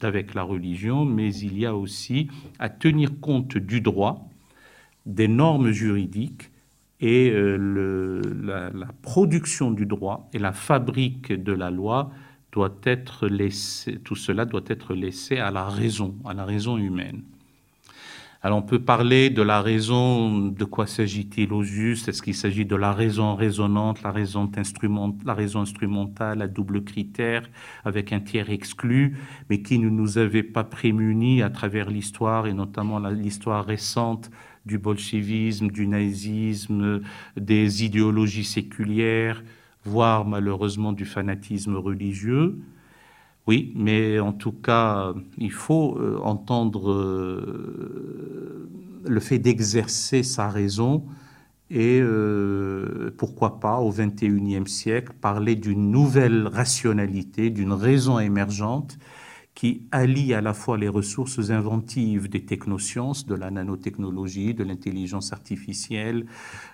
avec 0.04 0.34
la 0.34 0.44
religion, 0.44 1.06
mais 1.06 1.34
il 1.36 1.58
y 1.58 1.66
a 1.66 1.76
aussi 1.76 2.28
à 2.60 2.70
tenir 2.70 3.20
compte 3.20 3.58
du 3.58 3.82
droit, 3.82 4.30
des 5.06 5.28
normes 5.28 5.72
juridiques 5.72 6.52
et 7.00 7.32
euh, 7.32 8.22
la, 8.44 8.70
la, 8.70 8.88
production 9.02 9.72
du 9.72 9.86
droit 9.86 10.30
et 10.34 10.40
la 10.40 10.54
fabrique 10.54 11.34
de 11.34 11.52
la 11.52 11.70
loi 11.70 12.12
doit 12.54 12.76
être 12.84 13.28
laissé, 13.28 14.00
tout 14.00 14.16
cela 14.16 14.46
doit 14.46 14.64
être 14.68 14.94
laissé 14.94 15.38
à 15.38 15.52
la 15.52 15.68
raison, 15.68 16.16
à 16.24 16.34
la 16.34 16.46
raison 16.46 16.78
humaine. 16.78 17.24
Alors 18.46 18.58
on 18.58 18.62
peut 18.62 18.80
parler 18.84 19.30
de 19.30 19.42
la 19.42 19.62
raison, 19.62 20.50
de 20.50 20.66
quoi 20.66 20.86
s'agit-il 20.86 21.54
au 21.54 21.64
juste? 21.64 22.10
Est-ce 22.10 22.22
qu'il 22.22 22.36
s'agit 22.36 22.66
de 22.66 22.76
la 22.76 22.92
raison 22.92 23.36
résonante, 23.36 24.04
la 24.04 24.12
raison, 24.12 24.52
la 25.26 25.34
raison 25.34 25.62
instrumentale 25.62 26.42
à 26.42 26.50
double 26.50 26.84
critère, 26.84 27.50
avec 27.86 28.12
un 28.12 28.20
tiers 28.20 28.50
exclu, 28.50 29.18
mais 29.50 29.62
qui 29.62 29.80
ne 29.80 29.90
nous 29.90 30.18
avait 30.18 30.44
pas 30.44 30.66
prémunis 30.66 31.42
à 31.42 31.50
travers 31.50 31.90
l'histoire, 31.90 32.46
et 32.46 32.54
notamment 32.54 33.00
l'histoire 33.00 33.66
récente 33.66 34.30
du 34.66 34.78
bolchevisme, 34.78 35.70
du 35.70 35.88
nazisme, 35.88 37.00
des 37.38 37.86
idéologies 37.86 38.44
séculières, 38.44 39.42
voire 39.86 40.26
malheureusement 40.26 40.92
du 40.92 41.06
fanatisme 41.06 41.78
religieux? 41.78 42.58
Oui, 43.46 43.74
mais 43.76 44.20
en 44.20 44.32
tout 44.32 44.54
cas, 44.54 45.14
il 45.38 45.52
faut 45.52 45.98
euh, 45.98 46.18
entendre 46.24 46.90
euh, 46.92 48.70
le 49.06 49.20
fait 49.20 49.38
d'exercer 49.38 50.24
sa 50.24 50.48
raison 50.48 51.04
et 51.70 52.00
euh, 52.02 53.14
pourquoi 53.18 53.60
pas 53.60 53.80
au 53.80 53.92
XXIe 53.92 54.68
siècle 54.68 55.12
parler 55.20 55.56
d'une 55.58 55.92
nouvelle 55.92 56.48
rationalité, 56.48 57.50
d'une 57.50 57.74
raison 57.74 58.18
émergente 58.20 58.98
qui 59.56 59.88
allie 59.92 60.34
à 60.34 60.42
la 60.42 60.54
fois 60.54 60.78
les 60.78 60.88
ressources 60.88 61.50
inventives 61.50 62.30
des 62.30 62.46
technosciences, 62.46 63.26
de 63.26 63.36
la 63.36 63.52
nanotechnologie, 63.52 64.54
de 64.54 64.64
l'intelligence 64.64 65.32
artificielle, 65.32 66.26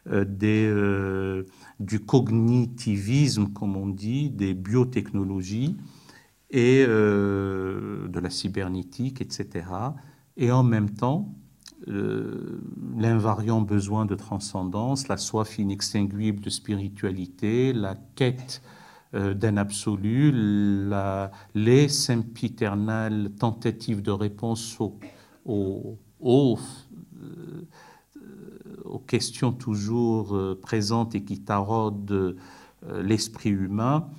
du 0.05 1.99
cognitivisme, 2.05 3.47
comme 3.51 3.75
on 3.75 3.87
dit, 3.87 4.29
des 4.29 4.53
biotechnologies, 4.53 5.75
et 6.51 6.83
euh, 6.87 8.07
de 8.07 8.19
la 8.19 8.29
cybernétique, 8.29 9.21
etc. 9.21 9.65
Et 10.37 10.51
en 10.51 10.63
même 10.63 10.89
temps, 10.89 11.33
euh, 11.87 12.61
l'invariant 12.97 13.61
besoin 13.61 14.05
de 14.05 14.15
transcendance, 14.15 15.07
la 15.07 15.17
soif 15.17 15.59
inextinguible 15.59 16.41
de 16.41 16.49
spiritualité, 16.49 17.71
la 17.73 17.95
quête 18.15 18.61
euh, 19.13 19.33
d'un 19.33 19.57
absolu, 19.57 20.31
les 21.53 21.87
sempiternales 21.87 23.31
tentatives 23.39 24.01
de 24.01 24.11
réponse 24.11 24.79
aux, 24.79 24.99
aux, 25.45 26.59
aux 28.85 28.99
questions 28.99 29.51
toujours 29.51 30.37
présentes 30.61 31.15
et 31.15 31.23
qui 31.23 31.41
taraudent 31.41 32.35
l'esprit 33.01 33.49
humain, 33.49 34.09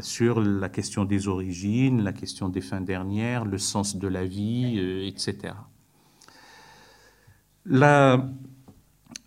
sur 0.00 0.40
la 0.40 0.68
question 0.68 1.04
des 1.04 1.28
origines, 1.28 2.02
la 2.02 2.12
question 2.12 2.48
des 2.48 2.60
fins 2.60 2.80
dernières, 2.80 3.44
le 3.44 3.58
sens 3.58 3.96
de 3.96 4.08
la 4.08 4.24
vie, 4.24 4.76
euh, 4.78 5.06
etc. 5.06 5.54
La 7.64 8.28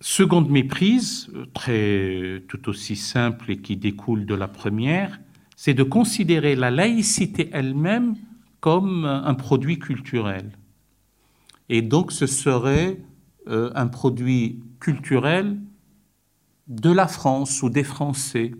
seconde 0.02 0.50
méprise, 0.50 1.30
très, 1.54 2.44
tout 2.48 2.70
aussi 2.70 2.96
simple 2.96 3.52
et 3.52 3.58
qui 3.58 3.78
découle 3.78 4.26
de 4.26 4.36
la 4.36 4.48
première, 4.48 5.20
c'est 5.56 5.74
de 5.74 5.84
considérer 5.84 6.56
la 6.56 6.72
laïcité 6.72 7.50
elle-même 7.52 8.16
comme 8.60 9.06
un 9.06 9.34
produit 9.34 9.80
culturel. 9.80 10.52
Et 11.70 11.82
donc 11.82 12.12
ce 12.12 12.28
serait 12.28 13.02
euh, 13.48 13.72
un 13.76 13.88
produit 13.88 14.62
culturel 14.80 15.58
de 16.68 16.92
la 16.92 17.08
France 17.08 17.62
ou 17.62 17.70
des 17.70 17.84
Français 17.84 18.52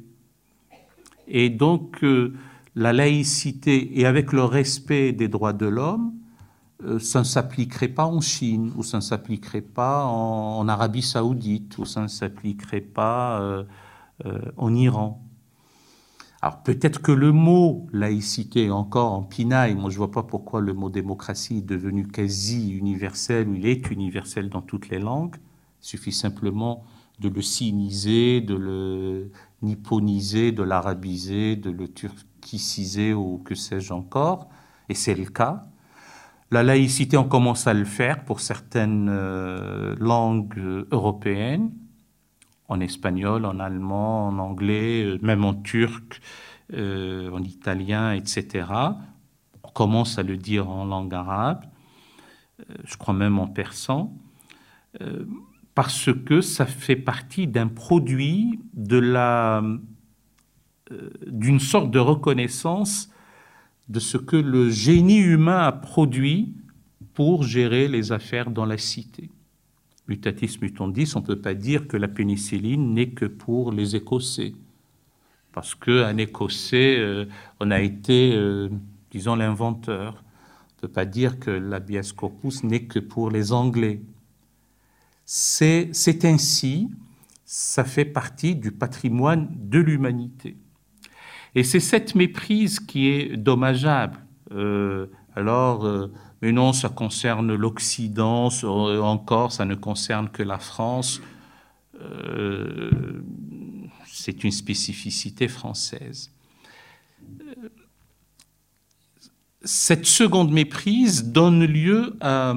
et 1.30 1.50
donc, 1.50 2.04
euh, 2.04 2.34
la 2.76 2.92
laïcité 2.92 4.00
et 4.00 4.06
avec 4.06 4.34
le 4.34 4.44
respect 4.44 5.14
des 5.14 5.28
droits 5.28 5.54
de 5.54 5.68
l'homme, 5.68 6.14
euh, 6.84 7.00
ça 7.00 7.20
ne 7.20 7.24
s'appliquerait 7.26 7.90
pas 7.90 8.06
en 8.06 8.22
Chine, 8.22 8.72
ou 8.76 8.84
ça 8.84 8.98
ne 8.98 9.02
s'appliquerait 9.02 9.62
pas 9.62 10.06
en, 10.06 10.68
Arabie 10.68 11.02
saoudite, 11.02 11.78
ou 11.78 11.86
ça 11.86 12.02
ne 12.02 12.08
s'appliquerait 12.08 12.82
pas 12.82 13.42
euh, 13.42 13.64
en 14.58 14.74
Iran. 14.74 15.24
Alors 16.42 16.64
peut-être 16.64 17.02
que 17.02 17.12
le 17.12 17.34
mot 17.34 17.88
laïcité 17.92 18.72
encore 18.72 19.12
en 19.12 19.24
pinaille. 19.24 19.76
Moi, 19.76 19.90
je 19.90 19.96
ne 19.96 19.98
vois 19.98 20.12
pas 20.12 20.24
pourquoi 20.24 20.62
le 20.62 20.74
mot 20.74 20.90
démocratie 20.90 21.58
est 21.58 21.68
devenu 21.68 22.08
quasi 22.08 22.72
universel, 22.72 23.50
ou 23.50 23.56
il 23.56 23.68
est 23.68 23.92
universel 23.92 24.50
dans 24.50 24.62
toutes 24.62 24.90
les 24.90 25.00
langues. 25.00 25.36
Il 25.82 25.86
suffit 25.86 26.14
simplement 26.14 26.86
de 27.20 27.28
le 27.28 27.42
siniser, 27.42 28.40
de 28.40 28.56
le 28.56 29.32
nipponiser, 29.62 30.52
de 30.52 30.64
l'arabiser, 30.64 31.56
de 31.56 31.70
le 31.70 31.88
turquiciser 31.88 33.14
ou 33.14 33.42
que 33.44 33.56
sais-je 33.56 33.94
encore, 33.94 34.50
et 34.88 34.94
c'est 34.94 35.16
le 35.16 35.26
cas. 35.26 35.66
La 36.52 36.64
laïcité, 36.64 37.16
on 37.16 37.28
commence 37.28 37.68
à 37.68 37.74
le 37.74 37.86
faire 37.86 38.26
pour 38.26 38.40
certaines 38.40 39.08
euh, 39.10 39.96
langues 40.00 40.86
européennes, 40.92 41.72
en 42.68 42.80
espagnol, 42.80 43.46
en 43.46 43.60
allemand, 43.60 44.28
en 44.28 44.40
anglais, 44.40 45.04
euh, 45.04 45.20
même 45.22 45.46
en 45.46 45.54
turc, 45.54 46.22
euh, 46.74 47.30
en 47.32 47.44
italien, 47.44 48.14
etc. 48.14 48.68
On 49.64 49.70
commence 49.70 50.18
à 50.18 50.24
le 50.24 50.38
dire 50.38 50.70
en 50.70 50.86
langue 50.86 51.14
arabe, 51.14 51.66
je 52.84 52.98
crois 52.98 53.14
même 53.14 53.40
en 53.40 53.48
persan. 53.48 54.12
Parce 55.80 56.10
que 56.26 56.42
ça 56.42 56.66
fait 56.66 56.98
partie 56.98 57.48
d'un 57.48 57.70
produit 57.70 58.60
de 58.74 58.98
la 58.98 59.64
euh, 60.92 61.10
d'une 61.26 61.62
sorte 61.62 61.90
de 61.90 62.00
reconnaissance 62.00 63.10
de 63.88 64.02
ce 64.02 64.18
que 64.18 64.36
le 64.36 64.70
génie 64.70 65.20
humain 65.20 65.60
a 65.60 65.72
produit 65.72 66.54
pour 67.14 67.44
gérer 67.44 67.88
les 67.88 68.12
affaires 68.12 68.52
dans 68.52 68.66
la 68.66 68.78
cité. 68.78 69.30
Mutatis 70.10 70.58
mutandis, 70.62 71.14
on 71.16 71.22
ne 71.22 71.26
peut 71.26 71.40
pas 71.40 71.54
dire 71.54 71.88
que 71.88 71.96
la 71.96 72.10
pénicilline 72.10 72.94
n'est 72.94 73.12
que 73.12 73.24
pour 73.24 73.72
les 73.72 73.96
Écossais. 73.96 74.52
Parce 75.54 75.76
qu'un 75.76 76.18
Écossais, 76.18 76.98
euh, 77.00 77.24
on 77.62 77.72
a 77.72 77.80
été, 77.80 78.34
euh, 78.36 78.68
disons, 79.12 79.38
l'inventeur. 79.38 80.26
On 80.26 80.76
ne 80.76 80.82
peut 80.82 80.94
pas 80.94 81.06
dire 81.06 81.40
que 81.40 81.52
l'habeas 81.52 82.12
corpus 82.14 82.66
n'est 82.66 82.84
que 82.84 83.00
pour 83.00 83.32
les 83.32 83.54
Anglais. 83.54 84.02
C'est 85.32 86.26
ainsi, 86.26 86.90
ça 87.46 87.84
fait 87.84 88.04
partie 88.04 88.56
du 88.56 88.72
patrimoine 88.72 89.48
de 89.52 89.78
l'humanité. 89.78 90.58
Et 91.54 91.64
c'est 91.64 91.80
cette 91.80 92.16
méprise 92.16 92.80
qui 92.80 93.10
est 93.10 93.38
dommageable. 93.38 94.18
Euh, 94.52 95.06
alors, 95.36 95.86
euh, 95.86 96.12
mais 96.42 96.52
non, 96.52 96.74
ça 96.74 96.90
concerne 96.90 97.54
l'Occident, 97.54 98.50
encore, 98.64 99.52
ça 99.52 99.66
ne 99.66 99.76
concerne 99.76 100.30
que 100.30 100.42
la 100.42 100.58
France. 100.58 101.22
Euh, 102.02 103.22
c'est 104.08 104.44
une 104.44 104.52
spécificité 104.52 105.48
française. 105.48 106.32
Cette 109.64 110.08
seconde 110.08 110.52
méprise 110.52 111.26
donne 111.26 111.64
lieu 111.66 112.18
à, 112.20 112.56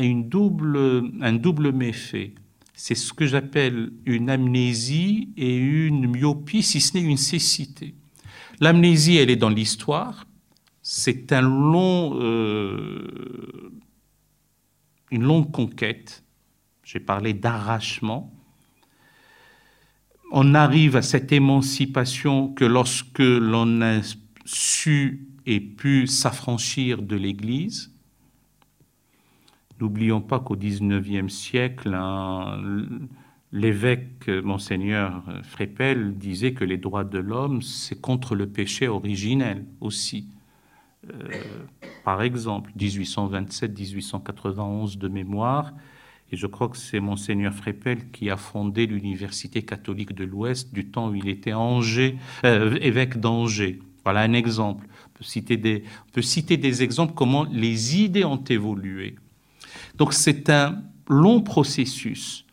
une 0.00 0.28
double, 0.28 1.10
un 1.20 1.32
double 1.34 1.72
méfait. 1.72 2.34
C'est 2.74 2.94
ce 2.94 3.12
que 3.12 3.26
j'appelle 3.26 3.92
une 4.06 4.30
amnésie 4.30 5.28
et 5.36 5.56
une 5.56 6.06
myopie, 6.08 6.62
si 6.62 6.80
ce 6.80 6.96
n'est 6.96 7.04
une 7.04 7.16
cécité. 7.16 7.94
L'amnésie, 8.60 9.16
elle 9.16 9.30
est 9.30 9.36
dans 9.36 9.50
l'histoire. 9.50 10.26
C'est 10.82 11.32
un 11.32 11.42
long, 11.42 12.18
euh, 12.20 13.72
une 15.10 15.22
longue 15.22 15.50
conquête. 15.50 16.24
J'ai 16.82 17.00
parlé 17.00 17.34
d'arrachement. 17.34 18.32
On 20.32 20.54
arrive 20.54 20.96
à 20.96 21.02
cette 21.02 21.30
émancipation 21.30 22.48
que 22.48 22.64
lorsque 22.64 23.18
l'on 23.18 23.82
a 23.82 24.00
su 24.44 25.28
et 25.46 25.60
pu 25.60 26.06
s'affranchir 26.06 27.02
de 27.02 27.16
l'Église. 27.16 27.91
N'oublions 29.82 30.20
pas 30.20 30.38
qu'au 30.38 30.54
XIXe 30.54 31.32
siècle, 31.32 31.98
L'évêque 33.54 34.28
monseigneur 34.28 35.22
Frépel 35.42 36.16
disait 36.16 36.54
que 36.54 36.64
les 36.64 36.78
droits 36.78 37.04
de 37.04 37.18
l'homme, 37.18 37.60
c'est 37.60 38.00
contre 38.00 38.34
le 38.34 38.46
péché 38.46 38.88
originel 38.88 39.66
aussi. 39.80 40.26
Euh, 41.10 41.28
par 42.02 42.22
exemple, 42.22 42.72
1827-1891 42.78 44.96
de 44.96 45.08
mémoire, 45.08 45.74
et 46.30 46.36
je 46.36 46.46
crois 46.46 46.68
que 46.68 46.78
c'est 46.78 47.00
monseigneur 47.00 47.52
Frépel 47.52 48.10
qui 48.10 48.30
a 48.30 48.38
fondé 48.38 48.86
l'Université 48.86 49.60
catholique 49.62 50.14
de 50.14 50.24
l'Ouest 50.24 50.72
du 50.72 50.86
temps 50.86 51.10
où 51.10 51.14
il 51.14 51.28
était 51.28 51.52
Angers, 51.52 52.16
euh, 52.46 52.78
évêque 52.80 53.20
d'Angers. 53.20 53.80
Voilà 54.04 54.20
un 54.20 54.32
exemple. 54.32 54.88
On 55.08 55.10
peut, 55.18 55.24
citer 55.24 55.58
des, 55.58 55.84
on 56.08 56.12
peut 56.12 56.22
citer 56.22 56.56
des 56.56 56.82
exemples 56.82 57.12
comment 57.14 57.44
les 57.44 58.00
idées 58.00 58.24
ont 58.24 58.42
évolué. 58.44 59.16
Donc 59.96 60.12
c'est 60.12 60.50
un 60.50 60.82
long 61.08 61.40
processus 61.40 62.46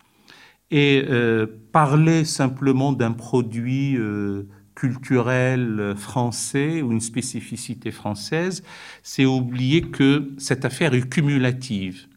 et 0.72 1.06
euh, 1.10 1.48
parler 1.72 2.26
simplement 2.26 2.94
d'un 2.94 3.12
produit 3.12 3.96
euh, 3.98 4.44
culturel 4.76 5.94
français 5.98 6.82
ou 6.82 6.92
une 6.92 7.02
spécificité 7.02 7.92
française, 7.92 8.64
c'est 9.04 9.26
oublier 9.26 9.82
que 9.82 10.32
cette 10.38 10.64
affaire 10.64 10.94
est 10.94 11.10
cumulative. 11.10 12.08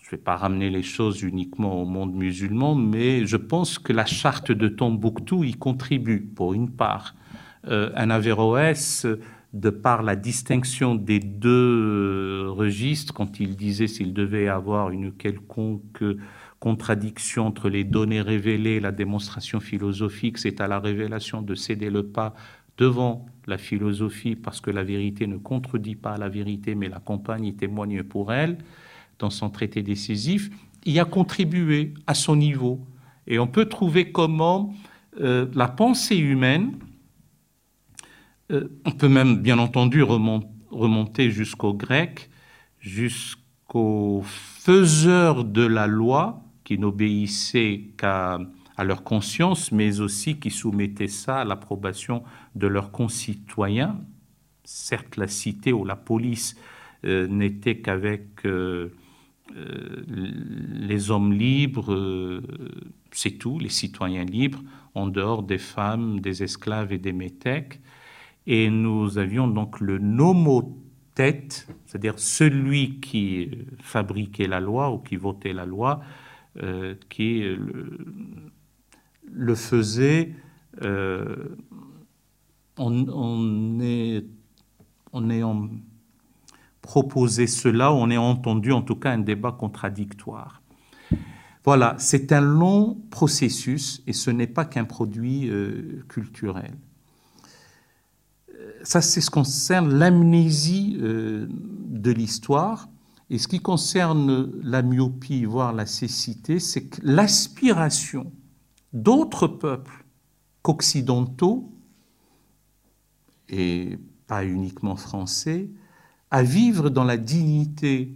Je 0.00 0.06
ne 0.06 0.10
vais 0.12 0.22
pas 0.22 0.36
ramener 0.36 0.70
les 0.70 0.82
choses 0.82 1.22
uniquement 1.22 1.82
au 1.82 1.84
monde 1.84 2.14
musulman, 2.14 2.74
mais 2.74 3.26
je 3.26 3.36
pense 3.36 3.78
que 3.78 3.92
la 3.92 4.06
charte 4.06 4.52
de 4.52 4.68
Tombouctou 4.68 5.44
y 5.44 5.52
contribue 5.52 6.20
pour 6.20 6.54
une 6.54 6.70
part. 6.70 7.14
Euh, 7.66 7.90
un 7.94 8.08
Averroès, 8.08 9.06
de 9.52 9.70
par 9.70 10.02
la 10.02 10.14
distinction 10.14 10.94
des 10.94 11.20
deux 11.20 12.48
registres, 12.50 13.14
quand 13.14 13.40
il 13.40 13.56
disait 13.56 13.86
s'il 13.86 14.12
devait 14.12 14.48
avoir 14.48 14.90
une 14.90 15.12
quelconque 15.12 16.04
contradiction 16.60 17.46
entre 17.46 17.68
les 17.68 17.84
données 17.84 18.20
révélées 18.20 18.76
et 18.76 18.80
la 18.80 18.92
démonstration 18.92 19.60
philosophique, 19.60 20.38
c'est 20.38 20.60
à 20.60 20.68
la 20.68 20.80
révélation 20.80 21.40
de 21.40 21.54
céder 21.54 21.88
le 21.88 22.02
pas 22.02 22.34
devant 22.76 23.26
la 23.46 23.58
philosophie 23.58 24.36
parce 24.36 24.60
que 24.60 24.70
la 24.70 24.84
vérité 24.84 25.26
ne 25.26 25.36
contredit 25.36 25.96
pas 25.96 26.16
la 26.16 26.28
vérité 26.28 26.74
mais 26.74 26.88
l'accompagne 26.88 27.46
et 27.46 27.54
témoigne 27.54 28.02
pour 28.02 28.32
elle 28.32 28.58
dans 29.18 29.30
son 29.30 29.50
traité 29.50 29.82
décisif, 29.82 30.50
y 30.86 30.98
a 31.00 31.04
contribué 31.04 31.94
à 32.06 32.14
son 32.14 32.36
niveau. 32.36 32.80
Et 33.26 33.38
on 33.38 33.46
peut 33.46 33.66
trouver 33.66 34.12
comment 34.12 34.72
euh, 35.20 35.46
la 35.54 35.68
pensée 35.68 36.16
humaine, 36.16 36.72
euh, 38.50 38.68
on 38.84 38.90
peut 38.92 39.08
même 39.08 39.38
bien 39.38 39.58
entendu 39.58 40.02
remonter 40.02 41.30
jusqu'au 41.30 41.74
grec, 41.74 42.30
jusqu'aux 42.80 44.22
faiseurs 44.24 45.44
de 45.44 45.62
la 45.66 45.86
loi, 45.86 46.42
qui 46.64 46.78
n'obéissaient 46.78 47.90
qu'à 47.96 48.38
leur 48.78 49.02
conscience, 49.02 49.72
mais 49.72 50.00
aussi 50.00 50.38
qui 50.38 50.50
soumettaient 50.50 51.08
ça 51.08 51.40
à 51.40 51.44
l'approbation 51.44 52.22
de 52.54 52.66
leurs 52.66 52.90
concitoyens. 52.90 54.00
Certes, 54.64 55.16
la 55.16 55.28
cité 55.28 55.72
ou 55.72 55.84
la 55.84 55.96
police 55.96 56.56
euh, 57.04 57.26
n'était 57.26 57.78
qu'avec 57.78 58.44
euh, 58.44 58.92
les 59.54 61.10
hommes 61.10 61.32
libres, 61.32 62.42
c'est 63.12 63.38
tout, 63.38 63.58
les 63.58 63.70
citoyens 63.70 64.24
libres, 64.24 64.62
en 64.94 65.06
dehors 65.06 65.42
des 65.42 65.58
femmes, 65.58 66.20
des 66.20 66.42
esclaves 66.42 66.92
et 66.92 66.98
des 66.98 67.14
métèques. 67.14 67.80
Et 68.50 68.70
nous 68.70 69.18
avions 69.18 69.46
donc 69.46 69.78
le 69.78 69.98
nomotète, 69.98 71.68
c'est-à-dire 71.84 72.18
celui 72.18 72.98
qui 72.98 73.50
fabriquait 73.78 74.46
la 74.46 74.58
loi 74.58 74.90
ou 74.90 75.00
qui 75.00 75.16
votait 75.16 75.52
la 75.52 75.66
loi, 75.66 76.00
euh, 76.62 76.94
qui 77.10 77.44
le, 79.30 79.54
faisait. 79.54 80.34
Euh, 80.82 81.58
on, 82.78 83.06
on 83.10 83.78
cela, 87.46 87.92
on 87.92 88.08
est 88.08 88.16
entendu 88.16 88.72
en 88.72 88.80
tout 88.80 88.96
cas 88.96 89.10
un 89.10 89.18
débat 89.18 89.52
contradictoire. 89.52 90.62
Voilà, 91.64 91.96
c'est 91.98 92.32
un 92.32 92.40
long 92.40 92.96
processus 93.10 94.02
et 94.06 94.14
ce 94.14 94.30
n'est 94.30 94.46
pas 94.46 94.64
qu'un 94.64 94.86
produit 94.86 95.50
euh, 95.50 96.02
culturel. 96.08 96.72
Ça, 98.82 99.00
c'est 99.00 99.20
ce 99.20 99.30
qui 99.30 99.34
concerne 99.34 99.92
l'amnésie 99.98 100.96
de 100.98 102.10
l'histoire. 102.10 102.88
Et 103.30 103.38
ce 103.38 103.46
qui 103.46 103.60
concerne 103.60 104.50
la 104.62 104.82
myopie, 104.82 105.44
voire 105.44 105.72
la 105.72 105.84
cécité, 105.84 106.58
c'est 106.58 106.98
l'aspiration 107.02 108.32
d'autres 108.92 109.46
peuples 109.46 110.04
qu'occidentaux, 110.62 111.70
et 113.48 113.98
pas 114.26 114.44
uniquement 114.44 114.96
français, 114.96 115.68
à 116.30 116.42
vivre 116.42 116.90
dans 116.90 117.04
la 117.04 117.16
dignité 117.16 118.14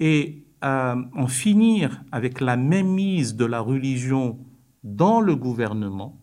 et 0.00 0.44
à 0.60 0.96
en 1.14 1.26
finir 1.26 2.02
avec 2.12 2.40
la 2.40 2.56
mémise 2.56 3.36
de 3.36 3.44
la 3.44 3.60
religion 3.60 4.38
dans 4.82 5.20
le 5.20 5.36
gouvernement 5.36 6.20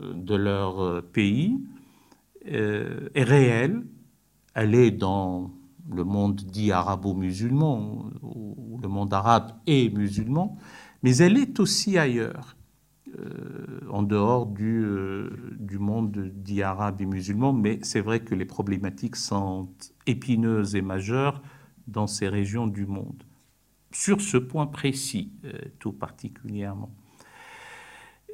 euh, 0.00 0.12
de 0.14 0.34
leur 0.34 0.80
euh, 0.80 1.00
pays 1.00 1.58
euh, 2.46 3.08
est 3.14 3.24
réelle. 3.24 3.84
Elle 4.54 4.74
est 4.74 4.90
dans 4.90 5.50
le 5.90 6.04
monde 6.04 6.36
dit 6.36 6.72
arabo-musulman, 6.72 8.10
le 8.82 8.88
monde 8.88 9.12
arabe 9.12 9.52
est 9.66 9.94
musulman, 9.94 10.56
mais 11.02 11.16
elle 11.16 11.36
est 11.36 11.58
aussi 11.60 11.98
ailleurs, 11.98 12.56
euh, 13.18 13.80
en 13.90 14.02
dehors 14.02 14.46
du, 14.46 14.82
euh, 14.84 15.30
du 15.58 15.78
monde 15.78 16.30
dit 16.34 16.62
arabe 16.62 17.00
et 17.00 17.06
musulman, 17.06 17.52
mais 17.52 17.78
c'est 17.82 18.00
vrai 18.00 18.20
que 18.20 18.34
les 18.34 18.44
problématiques 18.44 19.16
sont 19.16 19.68
épineuses 20.06 20.74
et 20.74 20.82
majeures 20.82 21.42
dans 21.86 22.06
ces 22.06 22.28
régions 22.28 22.66
du 22.66 22.86
monde, 22.86 23.22
sur 23.90 24.20
ce 24.20 24.36
point 24.36 24.66
précis 24.66 25.32
tout 25.78 25.92
particulièrement. 25.92 26.90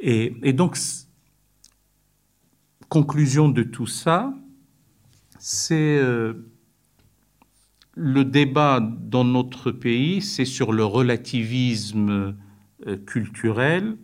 Et 0.02 0.52
donc, 0.52 0.76
conclusion 2.90 3.48
de 3.48 3.62
tout 3.62 3.86
ça, 3.86 4.34
c'est 5.38 5.98
le 7.94 8.24
débat 8.24 8.80
dans 8.80 9.24
notre 9.24 9.70
pays, 9.70 10.22
c'est 10.22 10.44
sur 10.44 10.72
le 10.72 10.84
relativisme 10.84 12.36
euh, 12.86 12.96
culturel 13.06 13.96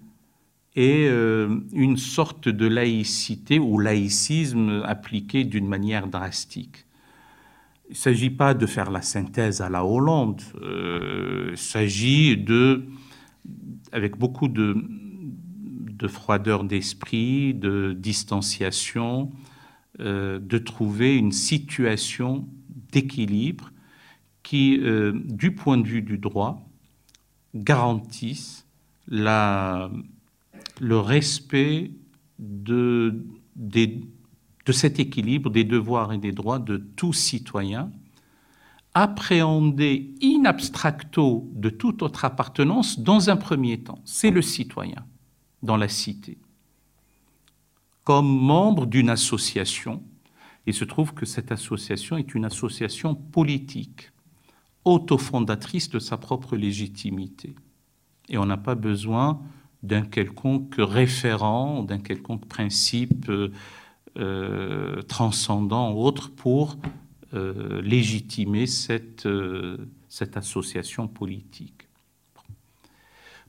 et 0.74 1.06
euh, 1.08 1.60
une 1.72 1.96
sorte 1.96 2.48
de 2.48 2.66
laïcité 2.66 3.58
ou 3.58 3.78
laïcisme 3.78 4.82
appliqué 4.84 5.44
d'une 5.44 5.66
manière 5.66 6.08
drastique. 6.08 6.84
Il 7.88 7.92
ne 7.92 7.96
s'agit 7.96 8.30
pas 8.30 8.52
de 8.52 8.66
faire 8.66 8.90
la 8.90 9.00
synthèse 9.00 9.62
à 9.62 9.70
la 9.70 9.84
Hollande, 9.84 10.42
euh, 10.60 11.50
il 11.52 11.56
s'agit 11.58 12.36
de, 12.36 12.84
avec 13.92 14.18
beaucoup 14.18 14.48
de, 14.48 14.76
de 15.96 16.08
froideur 16.08 16.64
d'esprit, 16.64 17.54
de 17.54 17.94
distanciation, 17.98 19.32
de 19.98 20.58
trouver 20.58 21.16
une 21.16 21.32
situation 21.32 22.46
d'équilibre 22.92 23.72
qui, 24.42 24.78
du 25.24 25.54
point 25.54 25.78
de 25.78 25.86
vue 25.86 26.02
du 26.02 26.18
droit, 26.18 26.68
garantisse 27.54 28.66
le 29.08 29.88
respect 30.80 31.92
de, 32.38 33.24
de 33.56 34.72
cet 34.72 35.00
équilibre 35.00 35.48
des 35.50 35.64
devoirs 35.64 36.12
et 36.12 36.18
des 36.18 36.32
droits 36.32 36.58
de 36.58 36.76
tout 36.76 37.14
citoyen, 37.14 37.90
appréhendé 38.92 40.14
in 40.22 40.44
abstracto 40.44 41.50
de 41.54 41.68
toute 41.68 42.02
autre 42.02 42.24
appartenance 42.24 43.00
dans 43.00 43.30
un 43.30 43.36
premier 43.36 43.78
temps. 43.78 44.00
C'est 44.04 44.30
le 44.30 44.42
citoyen 44.42 45.04
dans 45.66 45.76
la 45.76 45.88
cité, 45.88 46.38
comme 48.04 48.26
membre 48.26 48.86
d'une 48.86 49.10
association. 49.10 50.02
Il 50.66 50.74
se 50.74 50.84
trouve 50.84 51.12
que 51.12 51.26
cette 51.26 51.52
association 51.52 52.16
est 52.16 52.34
une 52.34 52.44
association 52.44 53.14
politique, 53.14 54.10
autofondatrice 54.84 55.90
de 55.90 55.98
sa 55.98 56.16
propre 56.16 56.56
légitimité. 56.56 57.54
Et 58.28 58.38
on 58.38 58.46
n'a 58.46 58.56
pas 58.56 58.74
besoin 58.74 59.40
d'un 59.82 60.02
quelconque 60.02 60.76
référent, 60.78 61.82
d'un 61.82 61.98
quelconque 61.98 62.46
principe 62.46 63.28
euh, 63.28 63.52
euh, 64.18 65.02
transcendant 65.02 65.92
ou 65.92 65.98
autre 65.98 66.30
pour 66.30 66.76
euh, 67.34 67.80
légitimer 67.82 68.66
cette, 68.66 69.28
cette 70.08 70.36
association 70.36 71.06
politique. 71.06 71.85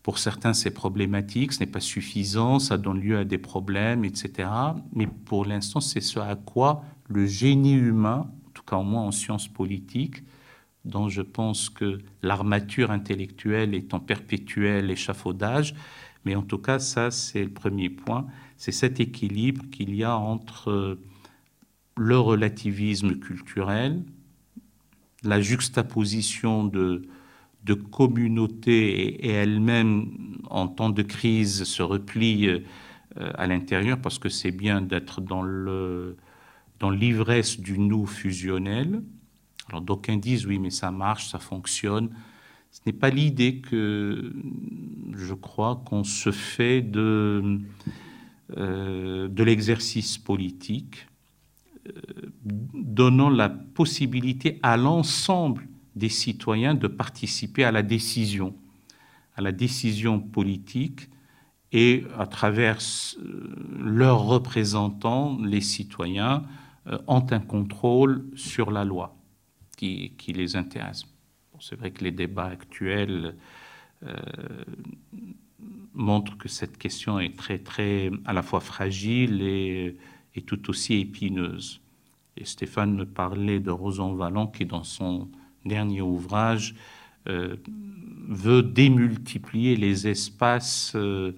Pour 0.08 0.20
certains, 0.20 0.54
c'est 0.54 0.72
problématique, 0.72 1.52
ce 1.52 1.60
n'est 1.60 1.70
pas 1.70 1.82
suffisant, 1.82 2.60
ça 2.60 2.78
donne 2.78 3.02
lieu 3.02 3.18
à 3.18 3.26
des 3.26 3.38
problèmes, 3.38 4.06
etc. 4.06 4.48
Mais 4.94 5.06
pour 5.06 5.44
l'instant, 5.44 5.82
c'est 5.82 6.00
ce 6.00 6.18
à 6.18 6.38
quoi 6.38 6.86
le 7.10 7.26
génie 7.26 7.74
humain, 7.74 8.32
en 8.48 8.52
tout 8.54 8.64
cas 8.64 8.78
au 8.78 8.84
moins 8.84 9.02
en 9.02 9.12
sciences 9.12 9.50
politiques, 9.50 10.24
dont 10.86 11.10
je 11.10 11.22
pense 11.22 11.70
que 11.70 12.00
l'armature 12.24 12.90
intellectuelle 12.90 13.76
est 13.76 13.94
en 13.94 14.00
perpétuel 14.00 14.90
échafaudage. 14.92 15.76
Mais 16.24 16.36
en 16.36 16.42
tout 16.42 16.60
cas, 16.60 16.80
ça, 16.80 17.12
c'est 17.12 17.44
le 17.44 17.52
premier 17.52 17.90
point. 17.90 18.28
C'est 18.56 18.72
cet 18.72 19.02
équilibre 19.02 19.66
qu'il 19.72 19.94
y 19.94 20.06
a 20.06 20.16
entre 20.16 21.00
le 21.98 22.18
relativisme 22.18 23.16
culturel, 23.20 24.06
la 25.24 25.42
juxtaposition 25.42 26.64
de, 26.64 27.10
de 27.68 27.74
communautés 27.74 29.26
et, 29.26 29.30
elles-mêmes, 29.30 30.40
en 30.50 30.68
temps 30.68 30.90
de 30.90 31.04
crise, 31.04 31.66
se 31.66 31.84
replient 31.84 32.48
euh, 32.48 32.62
à 33.36 33.46
l'intérieur 33.46 34.00
parce 34.02 34.18
que 34.18 34.30
c'est 34.30 34.52
bien 34.52 34.82
d'être 34.82 35.22
dans 35.22 35.44
l'ivresse 36.90 37.58
dans 37.58 37.64
du 37.64 37.78
nous 37.78 38.06
fusionnel, 38.06 39.04
alors 39.70 39.82
d'aucuns 39.82 40.18
disent 40.18 40.46
oui, 40.46 40.60
mais 40.60 40.70
ça 40.70 40.92
marche, 40.92 41.28
ça 41.30 41.40
fonctionne. 41.40 42.10
Ce 42.72 42.80
n'est 42.86 42.94
pas 42.94 43.10
l'idée 43.10 43.58
que 43.58 44.34
je 45.16 45.34
crois 45.34 45.82
qu'on 45.86 46.04
se 46.04 46.32
fait 46.32 46.82
de, 46.82 47.60
euh, 48.56 49.28
de 49.28 49.44
l'exercice 49.44 50.18
politique, 50.18 51.08
euh, 51.88 51.92
donnant 52.44 53.30
la 53.30 53.50
possibilité 53.50 54.60
à 54.64 54.78
l'ensemble 54.78 55.68
des 55.98 56.10
citoyens 56.10 56.76
de 56.76 56.88
participer 56.88 57.64
à 57.64 57.72
la 57.72 57.84
décision, 57.84 58.56
à 59.36 59.42
la 59.42 59.52
décision 59.52 60.20
politique, 60.20 61.10
et 61.74 62.06
à 62.18 62.26
travers 62.28 62.80
euh, 63.20 63.56
leurs 63.80 64.24
représentants, 64.24 65.38
les 65.44 65.62
citoyens, 65.62 66.44
ont 67.08 67.26
un 67.32 67.40
contrôle 67.40 68.26
sur 68.36 68.72
la 68.72 68.86
loi 68.86 69.16
qui, 69.78 70.14
les 70.28 70.56
intéresse. 70.56 71.06
c'est 71.60 71.76
vrai 71.76 71.92
que 71.92 72.04
les 72.04 72.12
débats 72.12 72.48
actuels 72.48 73.36
euh, 74.04 74.16
montrent 75.94 76.38
que 76.38 76.50
cette 76.50 76.78
question 76.78 77.20
est 77.20 77.38
très, 77.38 77.60
très 77.60 78.12
à 78.26 78.34
la 78.34 78.42
fois 78.42 78.60
fragile 78.60 79.42
et, 79.42 79.98
tout 80.46 80.70
aussi 80.70 81.00
épineuse. 81.00 81.82
Et 82.36 82.46
Stéphane 82.46 82.94
me 82.94 83.08
parlait 83.08 83.60
de 83.60 83.72
Rosan 83.72 84.14
Vallon 84.14 84.46
qui, 84.46 84.68
dans 84.68 84.84
son 84.84 85.30
dernier 85.68 86.02
ouvrage, 86.02 86.76
euh, 87.28 87.56
veut 88.30 88.64
démultiplier 88.64 89.76
les 89.76 90.08
espaces 90.08 90.94
euh, 90.96 91.32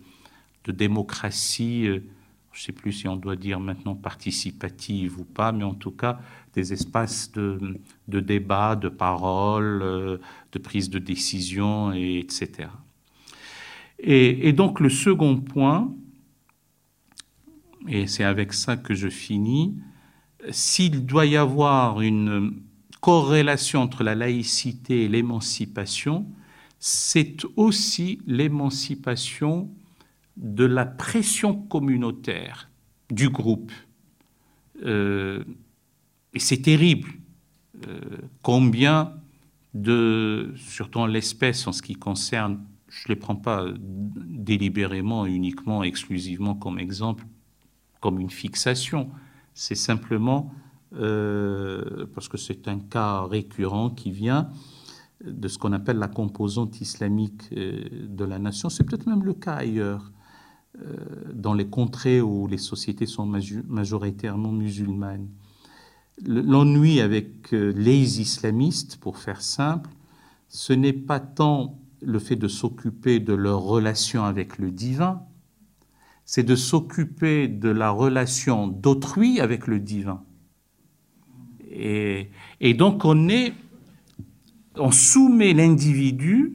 de 0.65 0.71
démocratie, 0.71 1.85
je 1.85 1.93
ne 1.93 2.65
sais 2.65 2.71
plus 2.71 2.91
si 2.91 3.07
on 3.07 3.15
doit 3.15 3.35
dire 3.35 3.59
maintenant 3.59 3.95
participative 3.95 5.19
ou 5.19 5.23
pas, 5.23 5.51
mais 5.51 5.63
en 5.63 5.73
tout 5.73 5.91
cas 5.91 6.19
des 6.53 6.73
espaces 6.73 7.31
de, 7.31 7.77
débat, 8.07 8.75
de 8.75 8.89
parole, 8.89 9.81
euh, 9.81 10.17
de 10.51 10.59
prise 10.59 10.89
de 10.89 10.99
décision, 10.99 11.93
et, 11.93 12.19
etc. 12.19 12.69
Et, 13.99 14.53
donc 14.53 14.79
le 14.79 14.89
second 14.89 15.37
point, 15.37 15.93
et 17.87 18.07
c'est 18.07 18.23
avec 18.23 18.53
ça 18.53 18.77
que 18.77 18.93
je 18.93 19.09
finis, 19.09 19.75
s'il 20.51 21.05
doit 21.05 21.25
y 21.25 21.35
avoir 21.35 22.01
une 22.01 22.61
corrélation 23.01 23.81
entre 23.81 24.03
la 24.03 24.15
laïcité 24.15 25.05
et 25.05 25.07
l'émancipation, 25.07 26.25
c'est 26.79 27.37
aussi 27.55 28.21
l'émancipation 28.25 29.69
de 30.37 30.65
la 30.65 30.85
pression 30.85 31.53
communautaire 31.53 32.69
du 33.11 33.29
groupe. 33.29 33.71
Euh, 34.85 35.43
et 36.33 36.39
c'est 36.39 36.61
terrible. 36.61 37.09
Euh, 37.87 37.99
combien 38.41 39.13
de, 39.73 40.53
surtout 40.55 40.99
en 40.99 41.05
l'espèce, 41.05 41.67
en 41.67 41.71
ce 41.71 41.81
qui 41.81 41.95
concerne, 41.95 42.63
je 42.87 43.03
ne 43.05 43.13
les 43.13 43.15
prends 43.19 43.35
pas 43.35 43.65
délibérément, 43.77 45.25
uniquement, 45.25 45.83
exclusivement 45.83 46.55
comme 46.55 46.79
exemple, 46.79 47.25
comme 47.99 48.19
une 48.19 48.29
fixation. 48.29 49.09
C'est 49.53 49.75
simplement 49.75 50.53
euh, 50.95 52.05
parce 52.13 52.27
que 52.27 52.37
c'est 52.37 52.67
un 52.67 52.79
cas 52.79 53.23
récurrent 53.23 53.89
qui 53.89 54.11
vient 54.11 54.49
de 55.23 55.47
ce 55.47 55.57
qu'on 55.57 55.73
appelle 55.73 55.97
la 55.97 56.07
composante 56.07 56.81
islamique 56.81 57.49
euh, 57.51 57.83
de 58.07 58.25
la 58.25 58.39
nation. 58.39 58.69
C'est 58.69 58.83
peut-être 58.83 59.07
même 59.07 59.23
le 59.23 59.33
cas 59.33 59.55
ailleurs, 59.55 60.11
dans 61.33 61.55
les 61.55 61.67
contrées 61.67 62.21
où 62.21 62.47
les 62.47 62.59
sociétés 62.59 63.07
sont 63.07 63.25
majoritairement 63.25 64.51
musulmanes. 64.51 65.27
L'ennui 66.25 66.99
avec 66.99 67.53
euh, 67.53 67.71
les 67.75 68.19
islamistes, 68.19 68.97
pour 68.97 69.17
faire 69.17 69.41
simple, 69.41 69.89
ce 70.49 70.73
n'est 70.73 70.93
pas 70.93 71.19
tant 71.19 71.79
le 72.01 72.19
fait 72.19 72.35
de 72.35 72.47
s'occuper 72.47 73.19
de 73.19 73.33
leur 73.33 73.61
relation 73.61 74.25
avec 74.25 74.57
le 74.57 74.71
divin, 74.71 75.21
c'est 76.25 76.43
de 76.43 76.55
s'occuper 76.55 77.47
de 77.47 77.69
la 77.69 77.89
relation 77.89 78.67
d'autrui 78.67 79.39
avec 79.39 79.67
le 79.67 79.79
divin. 79.79 80.23
Et, 81.69 82.73
donc 82.73 83.05
on 83.05 83.29
est, 83.29 83.53
on 84.75 84.91
soumet 84.91 85.53
l'individu 85.53 86.53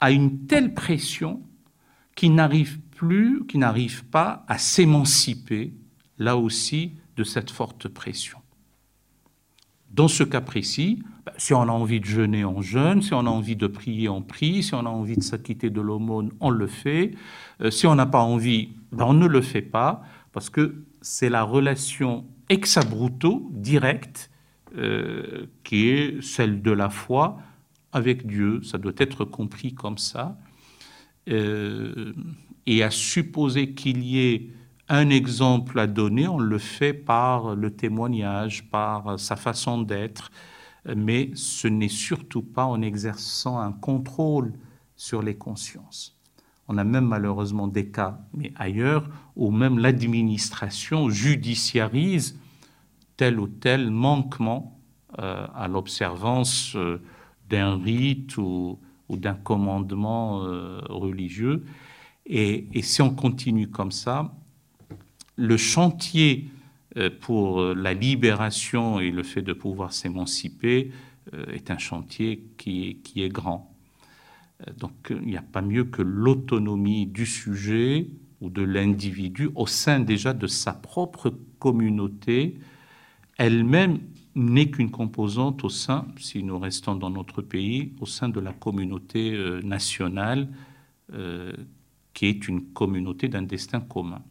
à 0.00 0.10
une 0.10 0.46
telle 0.46 0.74
pression 0.74 1.42
qu'il 2.14 2.34
n'arrive 2.34 2.80
plus, 2.96 3.44
qu'il 3.46 3.60
n'arrive 3.60 4.04
pas 4.06 4.44
à 4.48 4.58
s'émanciper, 4.58 5.72
là 6.18 6.36
aussi, 6.36 6.92
de 7.16 7.24
cette 7.24 7.50
forte 7.50 7.88
pression. 7.88 8.38
Dans 9.90 10.08
ce 10.08 10.22
cas 10.22 10.40
précis, 10.40 11.02
ben, 11.24 11.32
si 11.38 11.54
on 11.54 11.62
a 11.62 11.70
envie 11.72 12.00
de 12.00 12.04
jeûner, 12.04 12.44
on 12.44 12.60
jeûne. 12.60 13.02
Si 13.02 13.14
on 13.14 13.20
a 13.20 13.30
envie 13.30 13.56
de 13.56 13.66
prier, 13.66 14.08
on 14.08 14.22
prie. 14.22 14.62
Si 14.62 14.74
on 14.74 14.80
a 14.80 14.88
envie 14.88 15.16
de 15.16 15.22
s'acquitter 15.22 15.70
de 15.70 15.80
l'aumône, 15.80 16.30
on 16.40 16.50
le 16.50 16.66
fait. 16.66 17.12
Euh, 17.60 17.70
si 17.70 17.86
on 17.86 17.94
n'a 17.94 18.06
pas 18.06 18.20
envie, 18.20 18.70
ben, 18.92 19.06
on 19.06 19.14
ne 19.14 19.26
le 19.26 19.40
fait 19.40 19.62
pas, 19.62 20.02
parce 20.32 20.50
que 20.50 20.84
c'est 21.00 21.30
la 21.30 21.42
relation 21.42 22.26
ex 22.48 22.76
abrupto, 22.76 23.48
directe, 23.52 24.30
euh, 24.76 25.46
qui 25.64 25.88
est 25.88 26.22
celle 26.22 26.62
de 26.62 26.70
la 26.70 26.90
foi 26.90 27.38
avec 27.92 28.26
Dieu. 28.26 28.62
Ça 28.62 28.78
doit 28.78 28.92
être 28.98 29.24
compris 29.24 29.74
comme 29.74 29.98
ça. 29.98 30.38
Euh, 31.28 32.12
et 32.66 32.82
à 32.82 32.90
supposer 32.90 33.74
qu'il 33.74 34.02
y 34.02 34.20
ait 34.20 34.50
un 34.88 35.10
exemple 35.10 35.78
à 35.78 35.86
donner, 35.86 36.28
on 36.28 36.38
le 36.38 36.58
fait 36.58 36.94
par 36.94 37.54
le 37.54 37.74
témoignage, 37.74 38.70
par 38.70 39.18
sa 39.18 39.36
façon 39.36 39.82
d'être, 39.82 40.30
mais 40.96 41.30
ce 41.34 41.68
n'est 41.68 41.88
surtout 41.88 42.42
pas 42.42 42.64
en 42.64 42.80
exerçant 42.80 43.58
un 43.58 43.72
contrôle 43.72 44.54
sur 44.96 45.22
les 45.22 45.36
consciences. 45.36 46.17
On 46.68 46.76
a 46.76 46.84
même 46.84 47.06
malheureusement 47.06 47.66
des 47.66 47.88
cas, 47.88 48.20
mais 48.34 48.52
ailleurs, 48.56 49.08
où 49.36 49.50
même 49.50 49.78
l'administration 49.78 51.08
judiciarise 51.08 52.38
tel 53.16 53.40
ou 53.40 53.48
tel 53.48 53.90
manquement 53.90 54.78
euh, 55.18 55.46
à 55.54 55.66
l'observance 55.66 56.74
euh, 56.76 57.00
d'un 57.48 57.76
rite 57.76 58.36
ou, 58.36 58.78
d'un 59.08 59.34
commandement 59.34 60.44
euh, 60.44 60.80
religieux. 60.90 61.64
Et, 62.26 62.68
si 62.82 63.00
on 63.00 63.14
continue 63.14 63.68
comme 63.68 63.90
ça, 63.90 64.34
le 65.36 65.56
chantier 65.56 66.50
pour 67.20 67.62
la 67.62 67.94
libération 67.94 68.98
et 68.98 69.10
le 69.10 69.22
fait 69.22 69.40
de 69.40 69.52
pouvoir 69.52 69.92
s'émanciper 69.92 70.90
est 71.52 71.70
un 71.70 71.78
chantier 71.78 72.44
qui 72.58 73.00
est 73.16 73.28
grand. 73.28 73.72
Donc 74.76 74.92
il 75.10 75.26
n'y 75.26 75.36
a 75.36 75.42
pas 75.42 75.62
mieux 75.62 75.84
que 75.84 76.02
l'autonomie 76.02 77.06
du 77.06 77.26
sujet 77.26 78.08
ou 78.40 78.50
de 78.50 78.62
l'individu 78.62 79.50
au 79.54 79.66
sein 79.66 80.00
déjà 80.00 80.32
de 80.32 80.46
sa 80.46 80.72
propre 80.72 81.32
communauté, 81.58 82.58
elle-même 83.36 83.98
n'est 84.34 84.70
qu'une 84.70 84.90
composante 84.90 85.64
au 85.64 85.68
sein, 85.68 86.06
si 86.16 86.42
nous 86.42 86.58
restons 86.58 86.94
dans 86.94 87.10
notre 87.10 87.42
pays, 87.42 87.92
au 88.00 88.06
sein 88.06 88.28
de 88.28 88.40
la 88.40 88.52
communauté 88.52 89.32
euh, 89.34 89.60
nationale, 89.62 90.48
euh, 91.12 91.52
qui 92.14 92.26
est 92.26 92.48
une 92.48 92.72
communauté 92.72 93.28
d'un 93.28 93.42
destin 93.42 93.80
commun. 93.80 94.22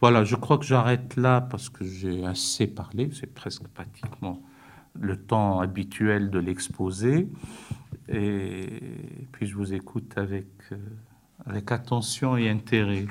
Voilà, 0.00 0.24
je 0.24 0.36
crois 0.36 0.58
que 0.58 0.64
j'arrête 0.64 1.16
là 1.16 1.40
parce 1.40 1.68
que 1.68 1.84
j'ai 1.84 2.24
assez 2.24 2.66
parlé, 2.66 3.10
c'est 3.12 3.32
presque 3.32 3.66
pratiquement 3.68 4.42
le 4.98 5.16
temps 5.16 5.60
habituel 5.60 6.30
de 6.30 6.38
l'exposer 6.38 7.28
et 8.08 9.26
puis 9.32 9.46
je 9.46 9.54
vous 9.54 9.74
écoute 9.74 10.12
avec, 10.16 10.46
euh, 10.72 10.76
avec 11.44 11.72
attention 11.72 12.36
et 12.36 12.48
intérêt. 12.48 13.06